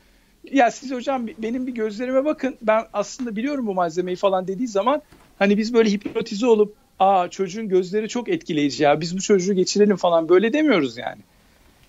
ya 0.51 0.71
siz 0.71 0.91
hocam 0.91 1.27
benim 1.27 1.67
bir 1.67 1.71
gözlerime 1.71 2.25
bakın 2.25 2.55
ben 2.61 2.83
aslında 2.93 3.35
biliyorum 3.35 3.67
bu 3.67 3.73
malzemeyi 3.73 4.17
falan 4.17 4.47
dediği 4.47 4.67
zaman 4.67 5.01
hani 5.39 5.57
biz 5.57 5.73
böyle 5.73 5.89
hipnotize 5.89 6.47
olup 6.47 6.75
aa 6.99 7.27
çocuğun 7.29 7.69
gözleri 7.69 8.09
çok 8.09 8.29
etkileyici 8.29 8.83
ya 8.83 9.01
biz 9.01 9.17
bu 9.17 9.21
çocuğu 9.21 9.53
geçirelim 9.53 9.95
falan 9.95 10.29
böyle 10.29 10.53
demiyoruz 10.53 10.97
yani. 10.97 11.21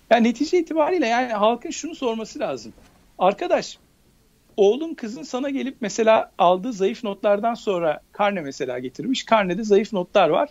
Yani 0.09 0.27
netice 0.27 0.59
itibariyle 0.59 1.07
yani 1.07 1.33
halkın 1.33 1.69
şunu 1.69 1.95
sorması 1.95 2.39
lazım. 2.39 2.73
Arkadaş 3.19 3.77
oğlum 4.57 4.95
kızın 4.95 5.23
sana 5.23 5.49
gelip 5.49 5.77
mesela 5.81 6.31
aldığı 6.37 6.73
zayıf 6.73 7.03
notlardan 7.03 7.53
sonra 7.53 8.01
karne 8.11 8.41
mesela 8.41 8.79
getirmiş. 8.79 9.23
Karnede 9.23 9.63
zayıf 9.63 9.93
notlar 9.93 10.29
var. 10.29 10.49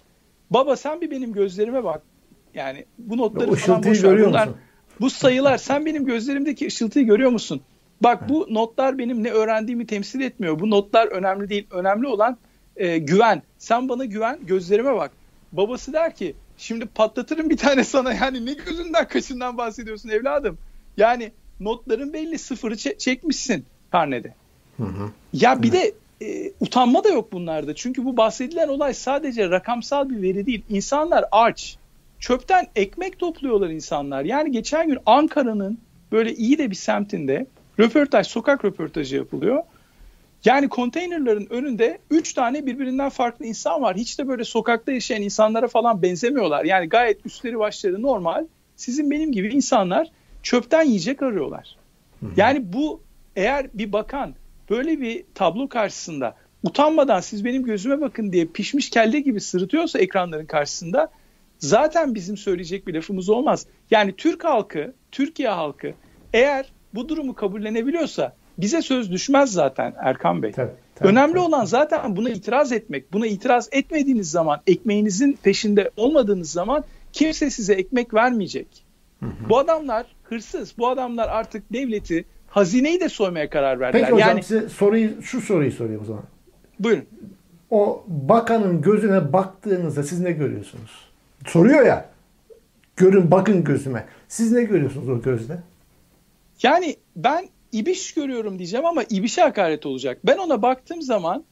Baba 0.50 0.76
sen 0.76 1.00
bir 1.00 1.10
benim 1.10 1.32
gözlerime 1.32 1.84
bak. 1.84 2.02
Yani 2.54 2.84
bu 2.98 3.16
notları 3.16 3.50
o 3.50 3.54
falan 3.54 3.82
boş 3.82 4.04
ver. 4.04 4.26
Bunlar, 4.26 4.48
bu 5.00 5.10
sayılar 5.10 5.58
sen 5.58 5.86
benim 5.86 6.04
gözlerimdeki 6.04 6.66
ışıltıyı 6.66 7.06
görüyor 7.06 7.30
musun? 7.30 7.60
Bak 8.00 8.28
bu 8.28 8.46
notlar 8.50 8.98
benim 8.98 9.25
ne 9.25 9.30
öğrendiğimi 9.30 9.86
temsil 9.86 10.20
etmiyor. 10.20 10.60
Bu 10.60 10.70
notlar 10.70 11.06
önemli 11.06 11.48
değil. 11.48 11.66
Önemli 11.70 12.06
olan 12.06 12.36
e, 12.76 12.98
güven. 12.98 13.42
Sen 13.58 13.88
bana 13.88 14.04
güven, 14.04 14.38
gözlerime 14.46 14.94
bak. 14.94 15.10
Babası 15.52 15.92
der 15.92 16.14
ki 16.14 16.34
şimdi 16.56 16.86
patlatırım 16.86 17.50
bir 17.50 17.56
tane 17.56 17.84
sana 17.84 18.12
yani 18.20 18.46
ne 18.46 18.52
gözünden 18.52 19.08
kaşından 19.08 19.58
bahsediyorsun 19.58 20.08
evladım. 20.08 20.58
Yani 20.96 21.32
notların 21.60 22.12
belli 22.12 22.38
sıfırı 22.38 22.76
çekmişsin 22.76 23.64
karnede. 23.90 24.34
Hı 24.76 24.82
hı. 24.82 25.10
Ya 25.32 25.62
bir 25.62 25.72
de 25.72 25.92
e, 26.22 26.52
utanma 26.60 27.04
da 27.04 27.08
yok 27.08 27.32
bunlarda. 27.32 27.75
Çünkü 27.75 28.04
bu 28.04 28.16
bahsedilen 28.16 28.68
olay 28.68 28.94
sadece 28.94 29.50
rakamsal 29.50 30.10
bir 30.10 30.22
veri 30.22 30.46
değil. 30.46 30.62
İnsanlar 30.68 31.25
aç. 31.32 31.76
Çöpten 32.20 32.66
ekmek 32.76 33.18
topluyorlar 33.18 33.70
insanlar. 33.70 34.25
Yani 34.25 34.52
geçen 34.52 34.88
gün 34.88 34.99
Ankara'nın 35.06 35.78
böyle 36.12 36.34
iyi 36.34 36.58
de 36.58 36.70
bir 36.70 36.76
semtinde 36.76 37.46
röportaj, 37.78 38.26
sokak 38.26 38.64
röportajı 38.64 39.16
yapılıyor. 39.16 39.62
Yani 40.44 40.68
konteynerların 40.68 41.46
önünde 41.50 41.99
üç 42.10 42.32
tane 42.32 42.66
birbirinden 42.66 43.08
farklı 43.08 43.46
insan 43.46 43.82
var. 43.82 43.96
Hiç 43.96 44.18
de 44.18 44.28
böyle 44.28 44.44
sokakta 44.44 44.92
yaşayan 44.92 45.22
insanlara 45.22 45.68
falan 45.68 46.02
benzemiyorlar. 46.02 46.64
Yani 46.64 46.88
gayet 46.88 47.26
üstleri 47.26 47.58
başları 47.58 48.02
normal. 48.02 48.46
Sizin 48.76 49.10
benim 49.10 49.32
gibi 49.32 49.49
insanlar 49.49 50.10
çöpten 50.42 50.82
yiyecek 50.82 51.22
arıyorlar. 51.22 51.76
Yani 52.36 52.72
bu 52.72 53.00
eğer 53.36 53.66
bir 53.75 53.92
bakan 53.92 54.34
böyle 54.70 55.00
bir 55.00 55.25
tablo 55.34 55.68
karşısında 55.68 56.34
utanmadan 56.62 57.20
siz 57.20 57.44
benim 57.44 57.62
gözüme 57.62 58.00
bakın 58.00 58.32
diye 58.32 58.46
pişmiş 58.46 58.90
kelle 58.90 59.20
gibi 59.20 59.40
sırıtıyorsa 59.40 59.99
ekranların 59.99 60.46
karşısında 60.46 61.10
zaten 61.58 62.14
bizim 62.14 62.36
söyleyecek 62.36 62.86
bir 62.86 62.94
lafımız 62.94 63.28
olmaz. 63.28 63.66
Yani 63.90 64.16
Türk 64.16 64.44
halkı, 64.44 64.94
Türkiye 65.12 65.49
halkı 65.49 65.94
eğer 66.32 66.72
bu 66.94 67.08
durumu 67.08 67.34
kabullenebiliyorsa 67.34 68.36
bize 68.58 68.82
söz 68.82 69.12
düşmez 69.12 69.52
zaten 69.52 69.94
Erkan 69.99 70.42
Bey. 70.42 70.52
Tabii, 70.52 70.70
tabii, 70.94 71.08
Önemli 71.08 71.32
tabii. 71.32 71.42
olan 71.42 71.64
zaten 71.64 72.16
buna 72.16 72.30
itiraz 72.30 72.72
etmek. 72.72 73.12
Buna 73.12 73.26
itiraz 73.26 73.68
etmediğiniz 73.72 74.30
zaman, 74.30 74.60
ekmeğinizin 74.66 75.38
peşinde 75.42 75.90
olmadığınız 75.96 76.50
zaman 76.50 76.84
kimse 77.12 77.50
size 77.50 77.75
ekmek 77.75 78.14
vermeyecek. 78.14 78.66
Hı 79.20 79.26
hı. 79.26 79.49
Bu 79.49 79.58
adamlar 79.58 80.06
hırsız. 80.22 80.78
Bu 80.78 80.88
adamlar 80.88 81.28
artık 81.28 81.72
devleti, 81.72 82.25
hazineyi 82.56 83.00
de 83.00 83.08
soymaya 83.08 83.50
karar 83.50 83.80
verdiler. 83.80 84.02
Peki 84.02 84.12
hocam 84.12 84.28
yani, 84.28 84.42
size 84.42 84.69
soruyu, 84.69 85.23
şu 85.23 85.40
soruyu 85.40 85.73
sorayım 85.73 86.02
o 86.02 86.04
zaman. 86.04 86.23
Buyurun. 86.80 87.04
O 87.71 88.04
bakanın 88.06 88.82
gözüne 88.82 89.32
baktığınızda 89.32 90.02
siz 90.02 90.21
ne 90.21 90.32
görüyorsunuz? 90.32 90.90
Soruyor 91.47 91.86
ya. 91.86 92.08
Görün 92.97 93.30
bakın 93.30 93.64
gözüme. 93.64 94.06
Siz 94.28 94.52
ne 94.52 94.62
görüyorsunuz 94.62 95.08
o 95.08 95.23
gözle? 95.23 95.58
Yani 96.62 96.97
ben 97.16 97.49
ibiş 97.73 98.14
görüyorum 98.14 98.58
diyeceğim 98.58 98.86
ama 98.86 99.02
ibişe 99.10 99.42
hakaret 99.42 99.86
olacak. 99.86 100.19
Ben 100.25 100.38
ona 100.38 100.62
baktığım 100.62 101.02
zaman 101.02 101.45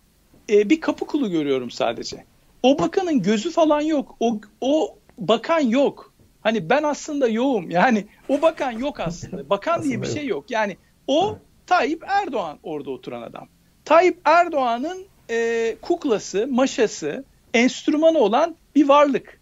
e, 0.51 0.71
bir 0.71 0.81
kapı 0.81 1.07
kulu 1.07 1.31
görüyorum 1.31 1.71
sadece. 1.71 2.25
O 2.63 2.79
bakanın 2.79 3.23
gözü 3.23 3.51
falan 3.51 3.81
yok. 3.81 4.17
O, 4.21 4.41
o 4.61 4.99
bakan 5.19 5.61
yok. 5.61 6.13
Hani 6.41 6.71
ben 6.71 6.83
aslında 6.83 7.29
yoğum. 7.29 7.71
Yani 7.71 8.05
o 8.29 8.43
bakan 8.43 8.71
yok 8.71 9.01
aslında. 9.01 9.51
Bakan 9.51 9.73
aslında 9.73 9.89
diye 9.89 10.03
bir 10.03 10.07
şey 10.07 10.27
yok. 10.27 10.51
Yani 10.51 10.77
o 11.07 11.39
Tayyip 11.67 12.05
Erdoğan 12.07 12.59
orada 12.63 12.91
oturan 12.91 13.23
adam. 13.23 13.49
Tayyip 13.85 14.19
Erdoğan'ın 14.25 15.07
e, 15.31 15.77
kuklası, 15.83 16.47
maşası, 16.51 17.25
enstrümanı 17.55 18.19
olan 18.19 18.57
bir 18.75 18.89
varlık. 18.89 19.41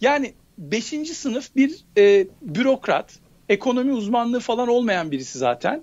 Yani 0.00 0.34
beşinci 0.58 1.14
sınıf 1.14 1.56
bir 1.56 1.84
e, 1.98 2.26
bürokrat, 2.42 3.18
ekonomi 3.48 3.92
uzmanlığı 3.92 4.40
falan 4.40 4.68
olmayan 4.68 5.10
birisi 5.10 5.38
zaten. 5.38 5.82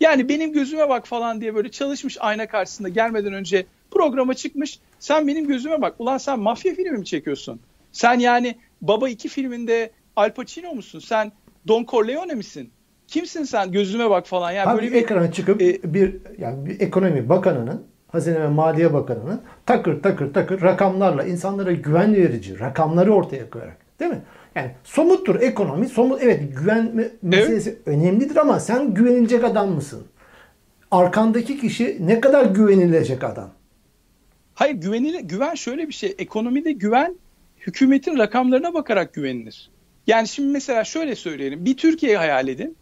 Yani 0.00 0.28
benim 0.28 0.52
gözüme 0.52 0.88
bak 0.88 1.06
falan 1.06 1.40
diye 1.40 1.54
böyle 1.54 1.70
çalışmış 1.70 2.16
ayna 2.20 2.46
karşısında 2.46 2.88
gelmeden 2.88 3.32
önce 3.32 3.66
programa 3.90 4.34
çıkmış. 4.34 4.78
Sen 4.98 5.28
benim 5.28 5.46
gözüme 5.46 5.82
bak. 5.82 5.94
Ulan 5.98 6.18
sen 6.18 6.40
mafya 6.40 6.74
filmi 6.74 6.98
mi 6.98 7.04
çekiyorsun? 7.04 7.60
Sen 7.92 8.18
yani 8.18 8.56
Baba 8.82 9.08
2 9.08 9.28
filminde 9.28 9.90
Al 10.16 10.34
Pacino 10.34 10.74
musun? 10.74 10.98
Sen 10.98 11.32
Don 11.68 11.84
Corleone 11.84 12.34
misin? 12.34 12.70
Kimsin 13.08 13.44
sen? 13.44 13.72
Gözüme 13.72 14.10
bak 14.10 14.26
falan. 14.26 14.50
Yani 14.50 14.70
Abi 14.70 14.76
böyle 14.82 14.92
bir 14.92 15.02
ekrana 15.02 15.32
çıkıp 15.32 15.62
e, 15.62 15.94
bir 15.94 16.16
yani 16.38 16.66
bir 16.66 16.80
ekonomi 16.80 17.28
bakanının 17.28 17.82
Hazine 18.08 18.40
ve 18.40 18.48
Maliye 18.48 18.92
Bakanı'nın 18.92 19.40
takır 19.66 20.02
takır 20.02 20.32
takır 20.34 20.62
rakamlarla 20.62 21.24
insanlara 21.24 21.72
güven 21.72 22.14
verici 22.14 22.60
rakamları 22.60 23.14
ortaya 23.14 23.50
koyarak 23.50 23.76
değil 24.00 24.10
mi? 24.10 24.22
Yani 24.54 24.70
somuttur 24.84 25.40
ekonomi. 25.40 25.88
Somut 25.88 26.22
evet 26.22 26.56
güven 26.56 27.10
meselesi 27.22 27.70
evet. 27.70 27.88
önemlidir 27.88 28.36
ama 28.36 28.60
sen 28.60 28.94
güvenilecek 28.94 29.44
adam 29.44 29.70
mısın? 29.70 30.06
Arkandaki 30.90 31.60
kişi 31.60 31.96
ne 32.00 32.20
kadar 32.20 32.44
güvenilecek 32.44 33.24
adam? 33.24 33.50
Hayır 34.54 34.74
güvenile, 34.74 35.20
güven 35.20 35.54
şöyle 35.54 35.88
bir 35.88 35.92
şey. 35.92 36.14
Ekonomide 36.18 36.72
güven 36.72 37.16
hükümetin 37.60 38.18
rakamlarına 38.18 38.74
bakarak 38.74 39.14
güvenilir. 39.14 39.70
Yani 40.06 40.28
şimdi 40.28 40.52
mesela 40.52 40.84
şöyle 40.84 41.14
söyleyelim. 41.14 41.64
Bir 41.64 41.76
Türkiye 41.76 42.16
hayal 42.16 42.48
edin. 42.48 42.76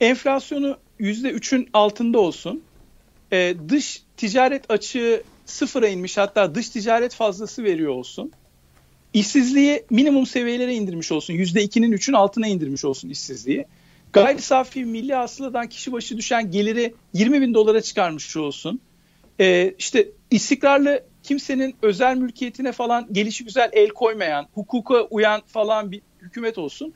Enflasyonu 0.00 0.78
%3'ün 1.00 1.68
altında 1.72 2.18
olsun. 2.18 2.62
Ee, 3.32 3.54
dış 3.68 4.02
ticaret 4.16 4.70
açığı 4.70 5.22
sıfıra 5.46 5.88
inmiş 5.88 6.18
hatta 6.18 6.54
dış 6.54 6.68
ticaret 6.68 7.14
fazlası 7.14 7.64
veriyor 7.64 7.92
olsun. 7.92 8.32
İşsizliği 9.12 9.84
minimum 9.90 10.26
seviyelere 10.26 10.74
indirmiş 10.74 11.12
olsun. 11.12 11.34
%2'nin 11.34 11.92
3'ün 11.92 12.14
altına 12.14 12.46
indirmiş 12.46 12.84
olsun 12.84 13.08
işsizliği. 13.08 13.66
Gayri 14.12 14.42
safi 14.42 14.84
milli 14.84 15.14
hasıladan 15.14 15.68
kişi 15.68 15.92
başı 15.92 16.16
düşen 16.16 16.50
geliri 16.50 16.94
20 17.12 17.40
bin 17.40 17.54
dolara 17.54 17.80
çıkarmış 17.80 18.36
olsun. 18.36 18.80
Ee, 19.40 19.74
işte 19.78 20.08
istikrarlı 20.30 21.04
kimsenin 21.22 21.74
özel 21.82 22.16
mülkiyetine 22.16 22.72
falan 22.72 23.08
gelişi 23.12 23.44
güzel 23.44 23.70
el 23.72 23.88
koymayan, 23.88 24.46
hukuka 24.54 25.02
uyan 25.02 25.42
falan 25.46 25.92
bir 25.92 26.02
hükümet 26.20 26.58
olsun. 26.58 26.94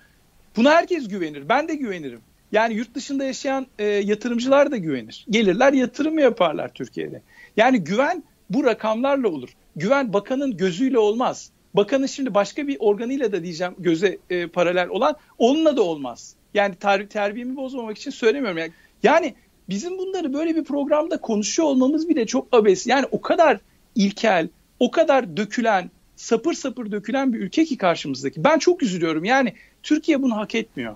Buna 0.56 0.70
herkes 0.70 1.08
güvenir. 1.08 1.48
Ben 1.48 1.68
de 1.68 1.74
güvenirim. 1.74 2.20
Yani 2.52 2.74
yurt 2.74 2.94
dışında 2.94 3.24
yaşayan 3.24 3.66
e, 3.78 3.84
yatırımcılar 3.84 4.70
da 4.70 4.76
güvenir. 4.76 5.26
Gelirler 5.30 5.72
yatırım 5.72 6.18
yaparlar 6.18 6.68
Türkiye'de. 6.74 7.22
Yani 7.56 7.84
güven 7.84 8.22
bu 8.50 8.64
rakamlarla 8.64 9.28
olur. 9.28 9.48
Güven 9.76 10.12
bakanın 10.12 10.56
gözüyle 10.56 10.98
olmaz. 10.98 11.50
Bakanın 11.74 12.06
şimdi 12.06 12.34
başka 12.34 12.66
bir 12.66 12.76
organıyla 12.80 13.32
da 13.32 13.42
diyeceğim 13.42 13.74
göze 13.78 14.18
e, 14.30 14.46
paralel 14.46 14.88
olan 14.88 15.16
onunla 15.38 15.76
da 15.76 15.82
olmaz. 15.82 16.34
Yani 16.54 16.74
ter, 16.74 17.08
terbiyemi 17.08 17.56
bozmamak 17.56 17.98
için 17.98 18.10
söylemiyorum. 18.10 18.58
Yani, 18.58 18.72
yani 19.02 19.34
bizim 19.68 19.98
bunları 19.98 20.32
böyle 20.32 20.56
bir 20.56 20.64
programda 20.64 21.20
konuşuyor 21.20 21.68
olmamız 21.68 22.08
bile 22.08 22.26
çok 22.26 22.48
abes. 22.52 22.86
Yani 22.86 23.06
o 23.10 23.20
kadar 23.20 23.60
ilkel, 23.94 24.48
o 24.80 24.90
kadar 24.90 25.36
dökülen, 25.36 25.90
sapır 26.16 26.52
sapır 26.54 26.92
dökülen 26.92 27.32
bir 27.32 27.40
ülke 27.40 27.64
ki 27.64 27.76
karşımızdaki. 27.76 28.44
Ben 28.44 28.58
çok 28.58 28.82
üzülüyorum. 28.82 29.24
Yani 29.24 29.54
Türkiye 29.82 30.22
bunu 30.22 30.36
hak 30.36 30.54
etmiyor. 30.54 30.94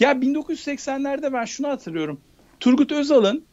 Ya 0.00 0.12
1980'lerde 0.12 1.32
ben 1.32 1.44
şunu 1.44 1.68
hatırlıyorum. 1.68 2.20
Turgut 2.60 2.92
Özal'ın 2.92 3.44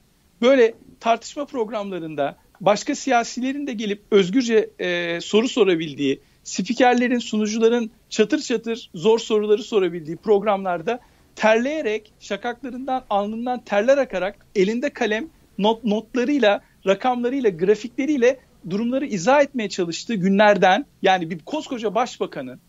böyle 0.42 0.74
tartışma 1.00 1.46
programlarında 1.46 2.38
başka 2.62 2.96
siyasilerin 2.96 3.68
de 3.68 3.74
gelip 3.74 4.02
özgürce 4.12 4.70
e, 4.80 5.22
soru 5.22 5.48
sorabildiği, 5.48 6.22
spikerlerin, 6.44 7.20
sunucuların 7.20 7.92
çatır 8.10 8.40
çatır 8.42 8.90
zor 8.96 9.20
soruları 9.20 9.64
sorabildiği 9.64 10.18
programlarda 10.18 11.00
terleyerek, 11.36 12.14
şakaklarından, 12.20 13.04
alnından 13.10 13.60
terler 13.60 13.98
akarak 13.98 14.46
elinde 14.56 14.90
kalem 14.90 15.28
not, 15.58 15.84
notlarıyla, 15.84 16.62
rakamlarıyla, 16.88 17.50
grafikleriyle 17.50 18.40
durumları 18.70 19.06
izah 19.06 19.42
etmeye 19.42 19.70
çalıştığı 19.70 20.16
günlerden 20.16 20.86
yani 21.02 21.30
bir 21.30 21.40
koskoca 21.40 21.96
başbakanın 21.96 22.60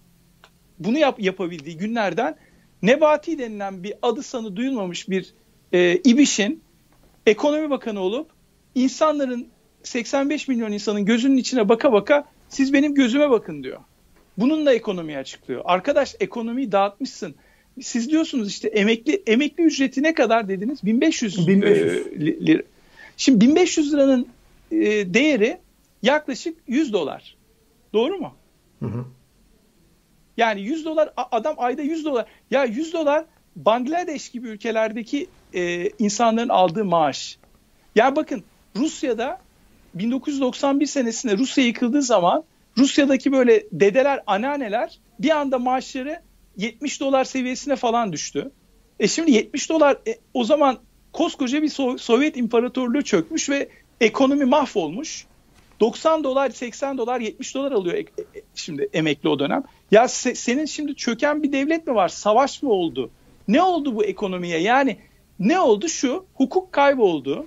bunu 0.78 0.98
yap, 0.98 1.20
yapabildiği 1.20 1.76
günlerden 1.76 2.37
Nebati 2.83 3.38
denilen 3.38 3.83
bir 3.83 3.95
adı 4.03 4.23
sanı 4.23 4.57
duyulmamış 4.57 5.09
bir 5.09 5.35
e, 5.73 5.97
İBİŞ'in 5.97 6.62
ekonomi 7.27 7.71
bakanı 7.71 8.01
olup 8.01 8.31
insanların 8.75 9.49
85 9.83 10.49
milyon 10.49 10.73
insanın 10.73 11.05
gözünün 11.05 11.37
içine 11.37 11.68
baka 11.68 11.92
baka 11.92 12.25
siz 12.49 12.73
benim 12.73 12.95
gözüme 12.95 13.31
bakın 13.31 13.62
diyor. 13.62 13.81
Bununla 14.38 14.75
ekonomiyi 14.75 15.18
açıklıyor. 15.18 15.62
Arkadaş 15.64 16.14
ekonomiyi 16.21 16.73
dağıtmışsın. 16.73 17.35
Siz 17.81 18.11
diyorsunuz 18.11 18.49
işte 18.49 18.68
emekli 18.68 19.23
emekli 19.27 19.64
ücreti 19.64 20.03
ne 20.03 20.14
kadar 20.14 20.49
dediniz? 20.49 20.85
1500, 20.85 21.49
1500. 21.49 22.07
E, 22.07 22.47
lira. 22.47 22.62
Şimdi 23.16 23.47
1500 23.47 23.92
liranın 23.92 24.29
e, 24.71 24.79
değeri 25.14 25.59
yaklaşık 26.03 26.57
100 26.68 26.92
dolar. 26.92 27.37
Doğru 27.92 28.18
mu? 28.18 28.35
Hı 28.81 28.87
hı. 28.87 29.05
Yani 30.37 30.61
100 30.61 30.85
dolar 30.85 31.12
adam 31.16 31.55
ayda 31.59 31.83
100 31.83 32.05
dolar. 32.05 32.27
Ya 32.51 32.64
100 32.64 32.92
dolar 32.92 33.25
Bangladeş 33.57 34.29
gibi 34.29 34.49
ülkelerdeki 34.49 35.27
e, 35.55 35.88
insanların 35.88 36.49
aldığı 36.49 36.85
maaş. 36.85 37.38
Ya 37.95 38.16
bakın 38.16 38.45
Rusya'da 38.77 39.40
1991 39.95 40.87
senesinde 40.87 41.38
Rusya 41.38 41.64
yıkıldığı 41.64 42.03
zaman 42.03 42.45
Rusya'daki 42.79 43.33
böyle 43.33 43.64
dedeler, 43.73 44.23
anneanneler 44.27 44.99
bir 45.18 45.31
anda 45.31 45.59
maaşları 45.59 46.21
70 46.57 47.01
dolar 47.01 47.25
seviyesine 47.25 47.77
falan 47.77 48.12
düştü. 48.12 48.51
E 49.01 49.09
şimdi 49.09 49.31
70 49.31 49.71
dolar 49.71 49.99
e, 50.07 50.16
o 50.35 50.45
zaman 50.45 50.79
koskoca 51.12 51.62
bir 51.62 51.68
so- 51.68 51.99
Sovyet 51.99 52.37
İmparatorluğu 52.37 53.03
çökmüş 53.03 53.51
ve 53.51 53.68
ekonomi 54.01 54.45
mahvolmuş. 54.45 55.27
90 55.83 56.25
dolar, 56.25 56.51
80 56.51 56.99
dolar, 56.99 57.21
70 57.21 57.55
dolar 57.55 57.73
alıyor 57.73 57.95
e- 57.95 58.01
e- 58.01 58.42
şimdi 58.55 58.88
emekli 58.92 59.29
o 59.29 59.38
dönem. 59.38 59.62
Ya 59.90 60.05
se- 60.05 60.35
senin 60.35 60.64
şimdi 60.64 60.95
çöken 60.95 61.42
bir 61.42 61.53
devlet 61.53 61.87
mi 61.87 61.95
var? 61.95 62.09
Savaş 62.09 62.62
mı 62.62 62.71
oldu? 62.71 63.11
Ne 63.49 63.62
oldu 63.62 63.97
bu 63.97 64.05
ekonomiye? 64.05 64.59
Yani 64.59 64.97
ne 65.38 65.61
oldu? 65.61 65.88
Şu 65.88 66.27
hukuk 66.35 66.73
kayboldu. 66.73 67.47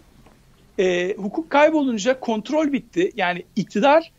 E, 0.80 1.14
hukuk 1.14 1.50
kaybolunca 1.50 2.20
kontrol 2.20 2.72
bitti. 2.72 3.12
Yani 3.16 3.46
iktidar 3.56 4.12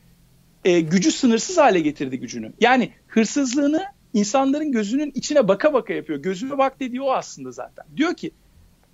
e, 0.64 0.80
gücü 0.80 1.12
sınırsız 1.12 1.58
hale 1.58 1.80
getirdi 1.80 2.20
gücünü. 2.20 2.52
Yani 2.60 2.90
hırsızlığını 3.06 3.84
insanların 4.14 4.72
gözünün 4.72 5.12
içine 5.14 5.48
baka 5.48 5.72
baka 5.72 5.94
yapıyor. 5.94 6.18
Gözüme 6.18 6.58
bak 6.58 6.80
dediği 6.80 7.02
o 7.02 7.12
aslında 7.12 7.50
zaten. 7.50 7.84
Diyor 7.96 8.14
ki 8.14 8.30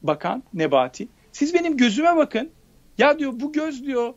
bakan 0.02 0.42
Nebati 0.54 1.08
siz 1.32 1.54
benim 1.54 1.76
gözüme 1.76 2.16
bakın. 2.16 2.50
Ya 2.98 3.18
diyor 3.18 3.32
bu 3.34 3.52
göz 3.52 3.86
diyor 3.86 4.14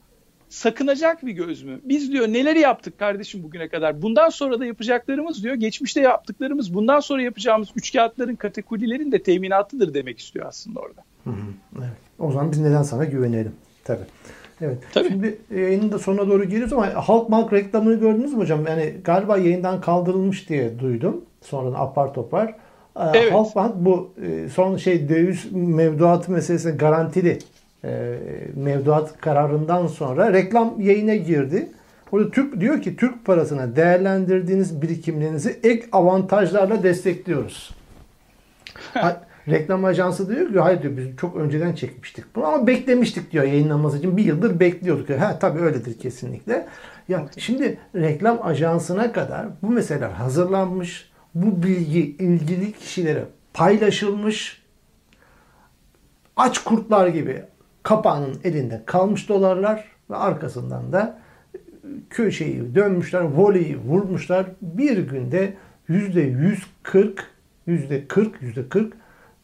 sakınacak 0.55 1.25
bir 1.25 1.31
göz 1.31 1.63
mü? 1.63 1.79
Biz 1.83 2.11
diyor 2.11 2.27
neleri 2.27 2.59
yaptık 2.59 2.99
kardeşim 2.99 3.43
bugüne 3.43 3.67
kadar? 3.67 4.01
Bundan 4.01 4.29
sonra 4.29 4.59
da 4.59 4.65
yapacaklarımız 4.65 5.43
diyor. 5.43 5.55
Geçmişte 5.55 6.01
yaptıklarımız 6.01 6.73
bundan 6.73 6.99
sonra 6.99 7.21
yapacağımız 7.21 7.69
üç 7.75 7.93
kağıtların 7.93 8.35
kategorilerin 8.35 9.11
de 9.11 9.23
teminatıdır 9.23 9.93
demek 9.93 10.19
istiyor 10.19 10.45
aslında 10.45 10.79
orada. 10.79 11.01
Hı 11.23 11.29
hı, 11.29 11.35
evet. 11.77 11.97
O 12.19 12.31
zaman 12.31 12.51
biz 12.51 12.59
neden 12.59 12.83
sana 12.83 13.05
güvenelim? 13.05 13.51
Tabii. 13.83 14.05
Evet. 14.61 14.77
Tabii. 14.93 15.07
Şimdi 15.07 15.37
yayının 15.55 15.91
da 15.91 15.99
sonuna 15.99 16.27
doğru 16.27 16.43
geliyoruz 16.43 16.73
ama 16.73 17.07
Halk 17.07 17.31
Bank 17.31 17.53
reklamını 17.53 17.99
gördünüz 17.99 18.33
mü 18.33 18.39
hocam? 18.39 18.67
Yani 18.67 18.93
galiba 19.03 19.37
yayından 19.37 19.81
kaldırılmış 19.81 20.49
diye 20.49 20.79
duydum. 20.79 21.25
Sonradan 21.41 21.79
apar 21.79 22.13
topar. 22.13 22.55
Ee, 22.99 23.01
evet. 23.13 23.33
Halkbank 23.33 23.75
bu 23.75 24.13
e, 24.21 24.49
son 24.49 24.77
şey 24.77 25.09
döviz 25.09 25.51
mevduatı 25.51 26.31
meselesine 26.31 26.71
garantili 26.71 27.29
e, 27.29 27.39
mevduat 28.55 29.21
kararından 29.21 29.87
sonra 29.87 30.33
reklam 30.33 30.81
yayına 30.81 31.15
girdi. 31.15 31.69
Orada 32.11 32.31
Türk 32.31 32.59
diyor 32.59 32.81
ki 32.81 32.95
Türk 32.95 33.25
parasına 33.25 33.75
değerlendirdiğiniz 33.75 34.81
birikimlerinizi 34.81 35.59
ek 35.63 35.85
avantajlarla 35.91 36.83
destekliyoruz. 36.83 37.75
reklam 39.47 39.85
ajansı 39.85 40.29
diyor 40.29 40.53
ki 40.53 40.59
hayır 40.59 40.81
diyor 40.81 40.97
biz 40.97 41.17
çok 41.17 41.35
önceden 41.35 41.73
çekmiştik 41.73 42.35
bunu 42.35 42.45
ama 42.45 42.67
beklemiştik 42.67 43.31
diyor 43.31 43.43
yayınlanması 43.43 43.97
için 43.97 44.17
bir 44.17 44.23
yıldır 44.23 44.59
bekliyorduk. 44.59 45.09
Ha 45.09 45.39
tabii 45.39 45.59
öyledir 45.59 45.99
kesinlikle. 45.99 46.67
Ya 47.09 47.25
şimdi 47.37 47.77
reklam 47.95 48.39
ajansına 48.43 49.11
kadar 49.11 49.47
bu 49.61 49.69
meseleler 49.69 50.09
hazırlanmış. 50.09 51.09
Bu 51.35 51.63
bilgi 51.63 51.99
ilgili 51.99 52.71
kişilere 52.71 53.25
paylaşılmış. 53.53 54.61
Aç 56.37 56.63
kurtlar 56.63 57.07
gibi 57.07 57.43
kapağının 57.85 58.39
elinde 58.43 58.81
kalmış 58.85 59.29
dolarlar 59.29 59.85
ve 60.09 60.15
arkasından 60.15 60.93
da 60.93 61.17
köşeyi 62.09 62.75
dönmüşler, 62.75 63.21
voleyi 63.21 63.77
vurmuşlar. 63.77 64.45
Bir 64.61 64.97
günde 64.97 65.53
yüzde 65.87 66.21
140, 66.21 67.31
yüzde 67.67 68.07
40, 68.07 68.41
yüzde 68.41 68.69
40 68.69 68.93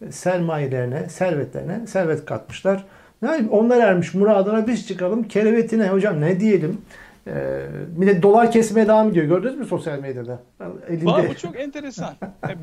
sermayelerine, 0.09 1.09
servetlerine 1.09 1.87
servet 1.87 2.25
katmışlar. 2.25 2.85
Yani 3.21 3.49
onlar 3.49 3.79
ermiş 3.79 4.13
muradına 4.13 4.67
biz 4.67 4.87
çıkalım 4.87 5.23
kerevetine 5.23 5.89
hocam 5.89 6.21
ne 6.21 6.39
diyelim. 6.39 6.81
Ee, 7.27 7.65
millet 7.97 8.23
dolar 8.23 8.51
kesmeye 8.51 8.87
devam 8.87 9.09
ediyor. 9.09 9.25
Gördünüz 9.25 9.57
mü 9.57 9.65
sosyal 9.65 9.99
medyada? 9.99 10.39
Elinde. 10.87 11.29
Bu 11.29 11.35
çok 11.35 11.59
enteresan. 11.59 12.13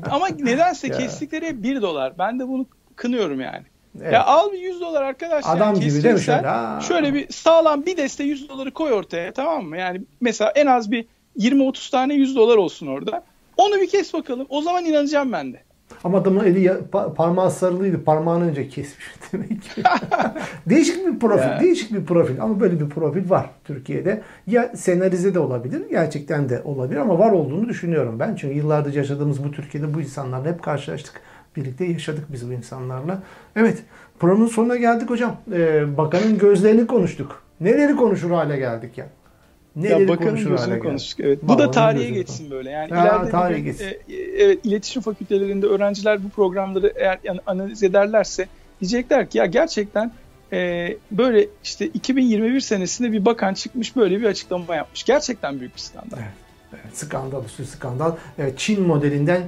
Ama 0.09 0.27
nedense 0.27 0.89
kestikleri 0.97 1.63
1 1.63 1.81
dolar. 1.81 2.13
Ben 2.19 2.39
de 2.39 2.47
bunu 2.47 2.65
kınıyorum 2.95 3.39
yani. 3.41 3.65
Evet. 4.01 4.13
Ya 4.13 4.25
al 4.25 4.51
bir 4.51 4.57
100 4.59 4.81
dolar 4.81 5.01
arkadaş. 5.01 5.45
Adam 5.47 5.59
yani 5.75 5.79
gibi 5.79 6.03
değil 6.03 6.13
mi 6.15 6.21
şöyle? 6.21 6.47
Ha. 6.47 6.79
Şöyle 6.87 7.13
bir 7.13 7.33
sağlam 7.33 7.85
bir 7.85 7.97
deste 7.97 8.23
100 8.23 8.49
doları 8.49 8.71
koy 8.71 8.93
ortaya 8.93 9.33
tamam 9.33 9.65
mı? 9.65 9.77
Yani 9.77 10.01
mesela 10.21 10.51
en 10.55 10.65
az 10.65 10.91
bir 10.91 11.05
20-30 11.37 11.91
tane 11.91 12.13
100 12.13 12.35
dolar 12.35 12.57
olsun 12.57 12.87
orada. 12.87 13.23
Onu 13.57 13.75
bir 13.81 13.89
kes 13.89 14.13
bakalım. 14.13 14.47
O 14.49 14.61
zaman 14.61 14.85
inanacağım 14.85 15.31
ben 15.31 15.53
de. 15.53 15.63
Ama 16.03 16.17
adamın 16.17 16.45
eli 16.45 16.65
pa- 16.65 17.13
parmağı 17.13 17.51
sarılıydı. 17.51 18.03
Parmağını 18.03 18.49
önce 18.49 18.67
kesmiş 18.69 19.05
demek 19.33 19.49
ki. 19.63 19.83
değişik 20.69 21.07
bir 21.07 21.19
profil. 21.19 21.43
Ya. 21.49 21.59
Değişik 21.59 21.93
bir 21.93 22.05
profil. 22.05 22.41
Ama 22.41 22.59
böyle 22.59 22.79
bir 22.79 22.89
profil 22.89 23.29
var 23.29 23.49
Türkiye'de. 23.65 24.21
Ya 24.47 24.71
senarize 24.75 25.33
de 25.33 25.39
olabilir. 25.39 25.89
Gerçekten 25.89 26.49
de 26.49 26.61
olabilir. 26.65 26.99
Ama 26.99 27.19
var 27.19 27.31
olduğunu 27.31 27.69
düşünüyorum 27.69 28.19
ben. 28.19 28.35
Çünkü 28.35 28.55
yıllardır 28.55 28.93
yaşadığımız 28.93 29.43
bu 29.43 29.51
Türkiye'de 29.51 29.93
bu 29.93 30.01
insanlarla 30.01 30.49
hep 30.49 30.63
karşılaştık. 30.63 31.21
Birlikte 31.55 31.85
yaşadık 31.85 32.25
biz 32.29 32.49
bu 32.49 32.53
insanlarla. 32.53 33.23
Evet. 33.55 33.83
Programın 34.19 34.47
sonuna 34.47 34.75
geldik 34.75 35.09
hocam. 35.09 35.37
Ee, 35.53 35.97
bakanın 35.97 36.37
gözlerini 36.37 36.87
konuştuk. 36.87 37.43
Neleri 37.61 37.95
konuşur 37.95 38.31
hale 38.31 38.57
geldik 38.57 38.97
ya. 38.97 39.07
Neleri 39.75 40.01
ya 40.01 40.07
bakanın 40.07 40.45
gözünü 40.45 40.79
konuştuk. 40.79 41.19
Evet. 41.19 41.39
Bu 41.43 41.59
da 41.59 41.71
tarihe 41.71 42.09
geçsin 42.09 42.37
konuştuk. 42.37 42.51
böyle. 42.51 42.69
Yani 42.69 42.91
ya, 42.91 43.03
ileride 43.03 43.29
tarihe 43.29 43.59
geçsin. 43.59 43.85
E, 43.85 44.13
evet, 44.15 44.65
iletişim 44.65 45.01
fakültelerinde 45.01 45.65
öğrenciler 45.65 46.23
bu 46.23 46.29
programları 46.29 46.93
eğer 46.95 47.19
yani 47.23 47.39
analiz 47.45 47.83
ederlerse 47.83 48.47
diyecekler 48.81 49.29
ki 49.29 49.37
ya 49.37 49.45
gerçekten 49.45 50.11
e, 50.53 50.89
böyle 51.11 51.47
işte 51.63 51.87
2021 51.87 52.59
senesinde 52.59 53.11
bir 53.11 53.25
bakan 53.25 53.53
çıkmış 53.53 53.95
böyle 53.95 54.21
bir 54.21 54.25
açıklama 54.25 54.75
yapmış. 54.75 55.03
Gerçekten 55.03 55.59
büyük 55.59 55.75
bir 55.75 55.81
skandal. 55.81 56.17
Evet. 56.17 56.48
Evet, 56.73 56.97
skandal 56.97 57.45
üstü 57.45 57.65
skandal. 57.65 58.15
Evet, 58.37 58.59
Çin 58.59 58.87
modelinden 58.87 59.41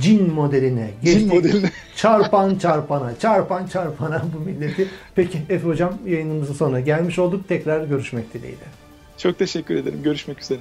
cin 0.00 0.32
modeline 0.32 0.90
geçtik. 1.02 1.20
Cin 1.20 1.34
modeline. 1.34 1.70
çarpan 1.96 2.58
çarpana, 2.58 3.18
çarpan 3.18 3.66
çarpana 3.66 4.22
bu 4.36 4.40
milleti. 4.40 4.88
Peki 5.14 5.38
Efe 5.48 5.68
Hocam 5.68 5.98
yayınımızın 6.06 6.54
sonuna 6.54 6.80
gelmiş 6.80 7.18
olduk. 7.18 7.48
Tekrar 7.48 7.84
görüşmek 7.84 8.34
dileğiyle. 8.34 8.64
Çok 9.18 9.38
teşekkür 9.38 9.74
ederim. 9.74 10.02
Görüşmek 10.02 10.40
üzere. 10.40 10.60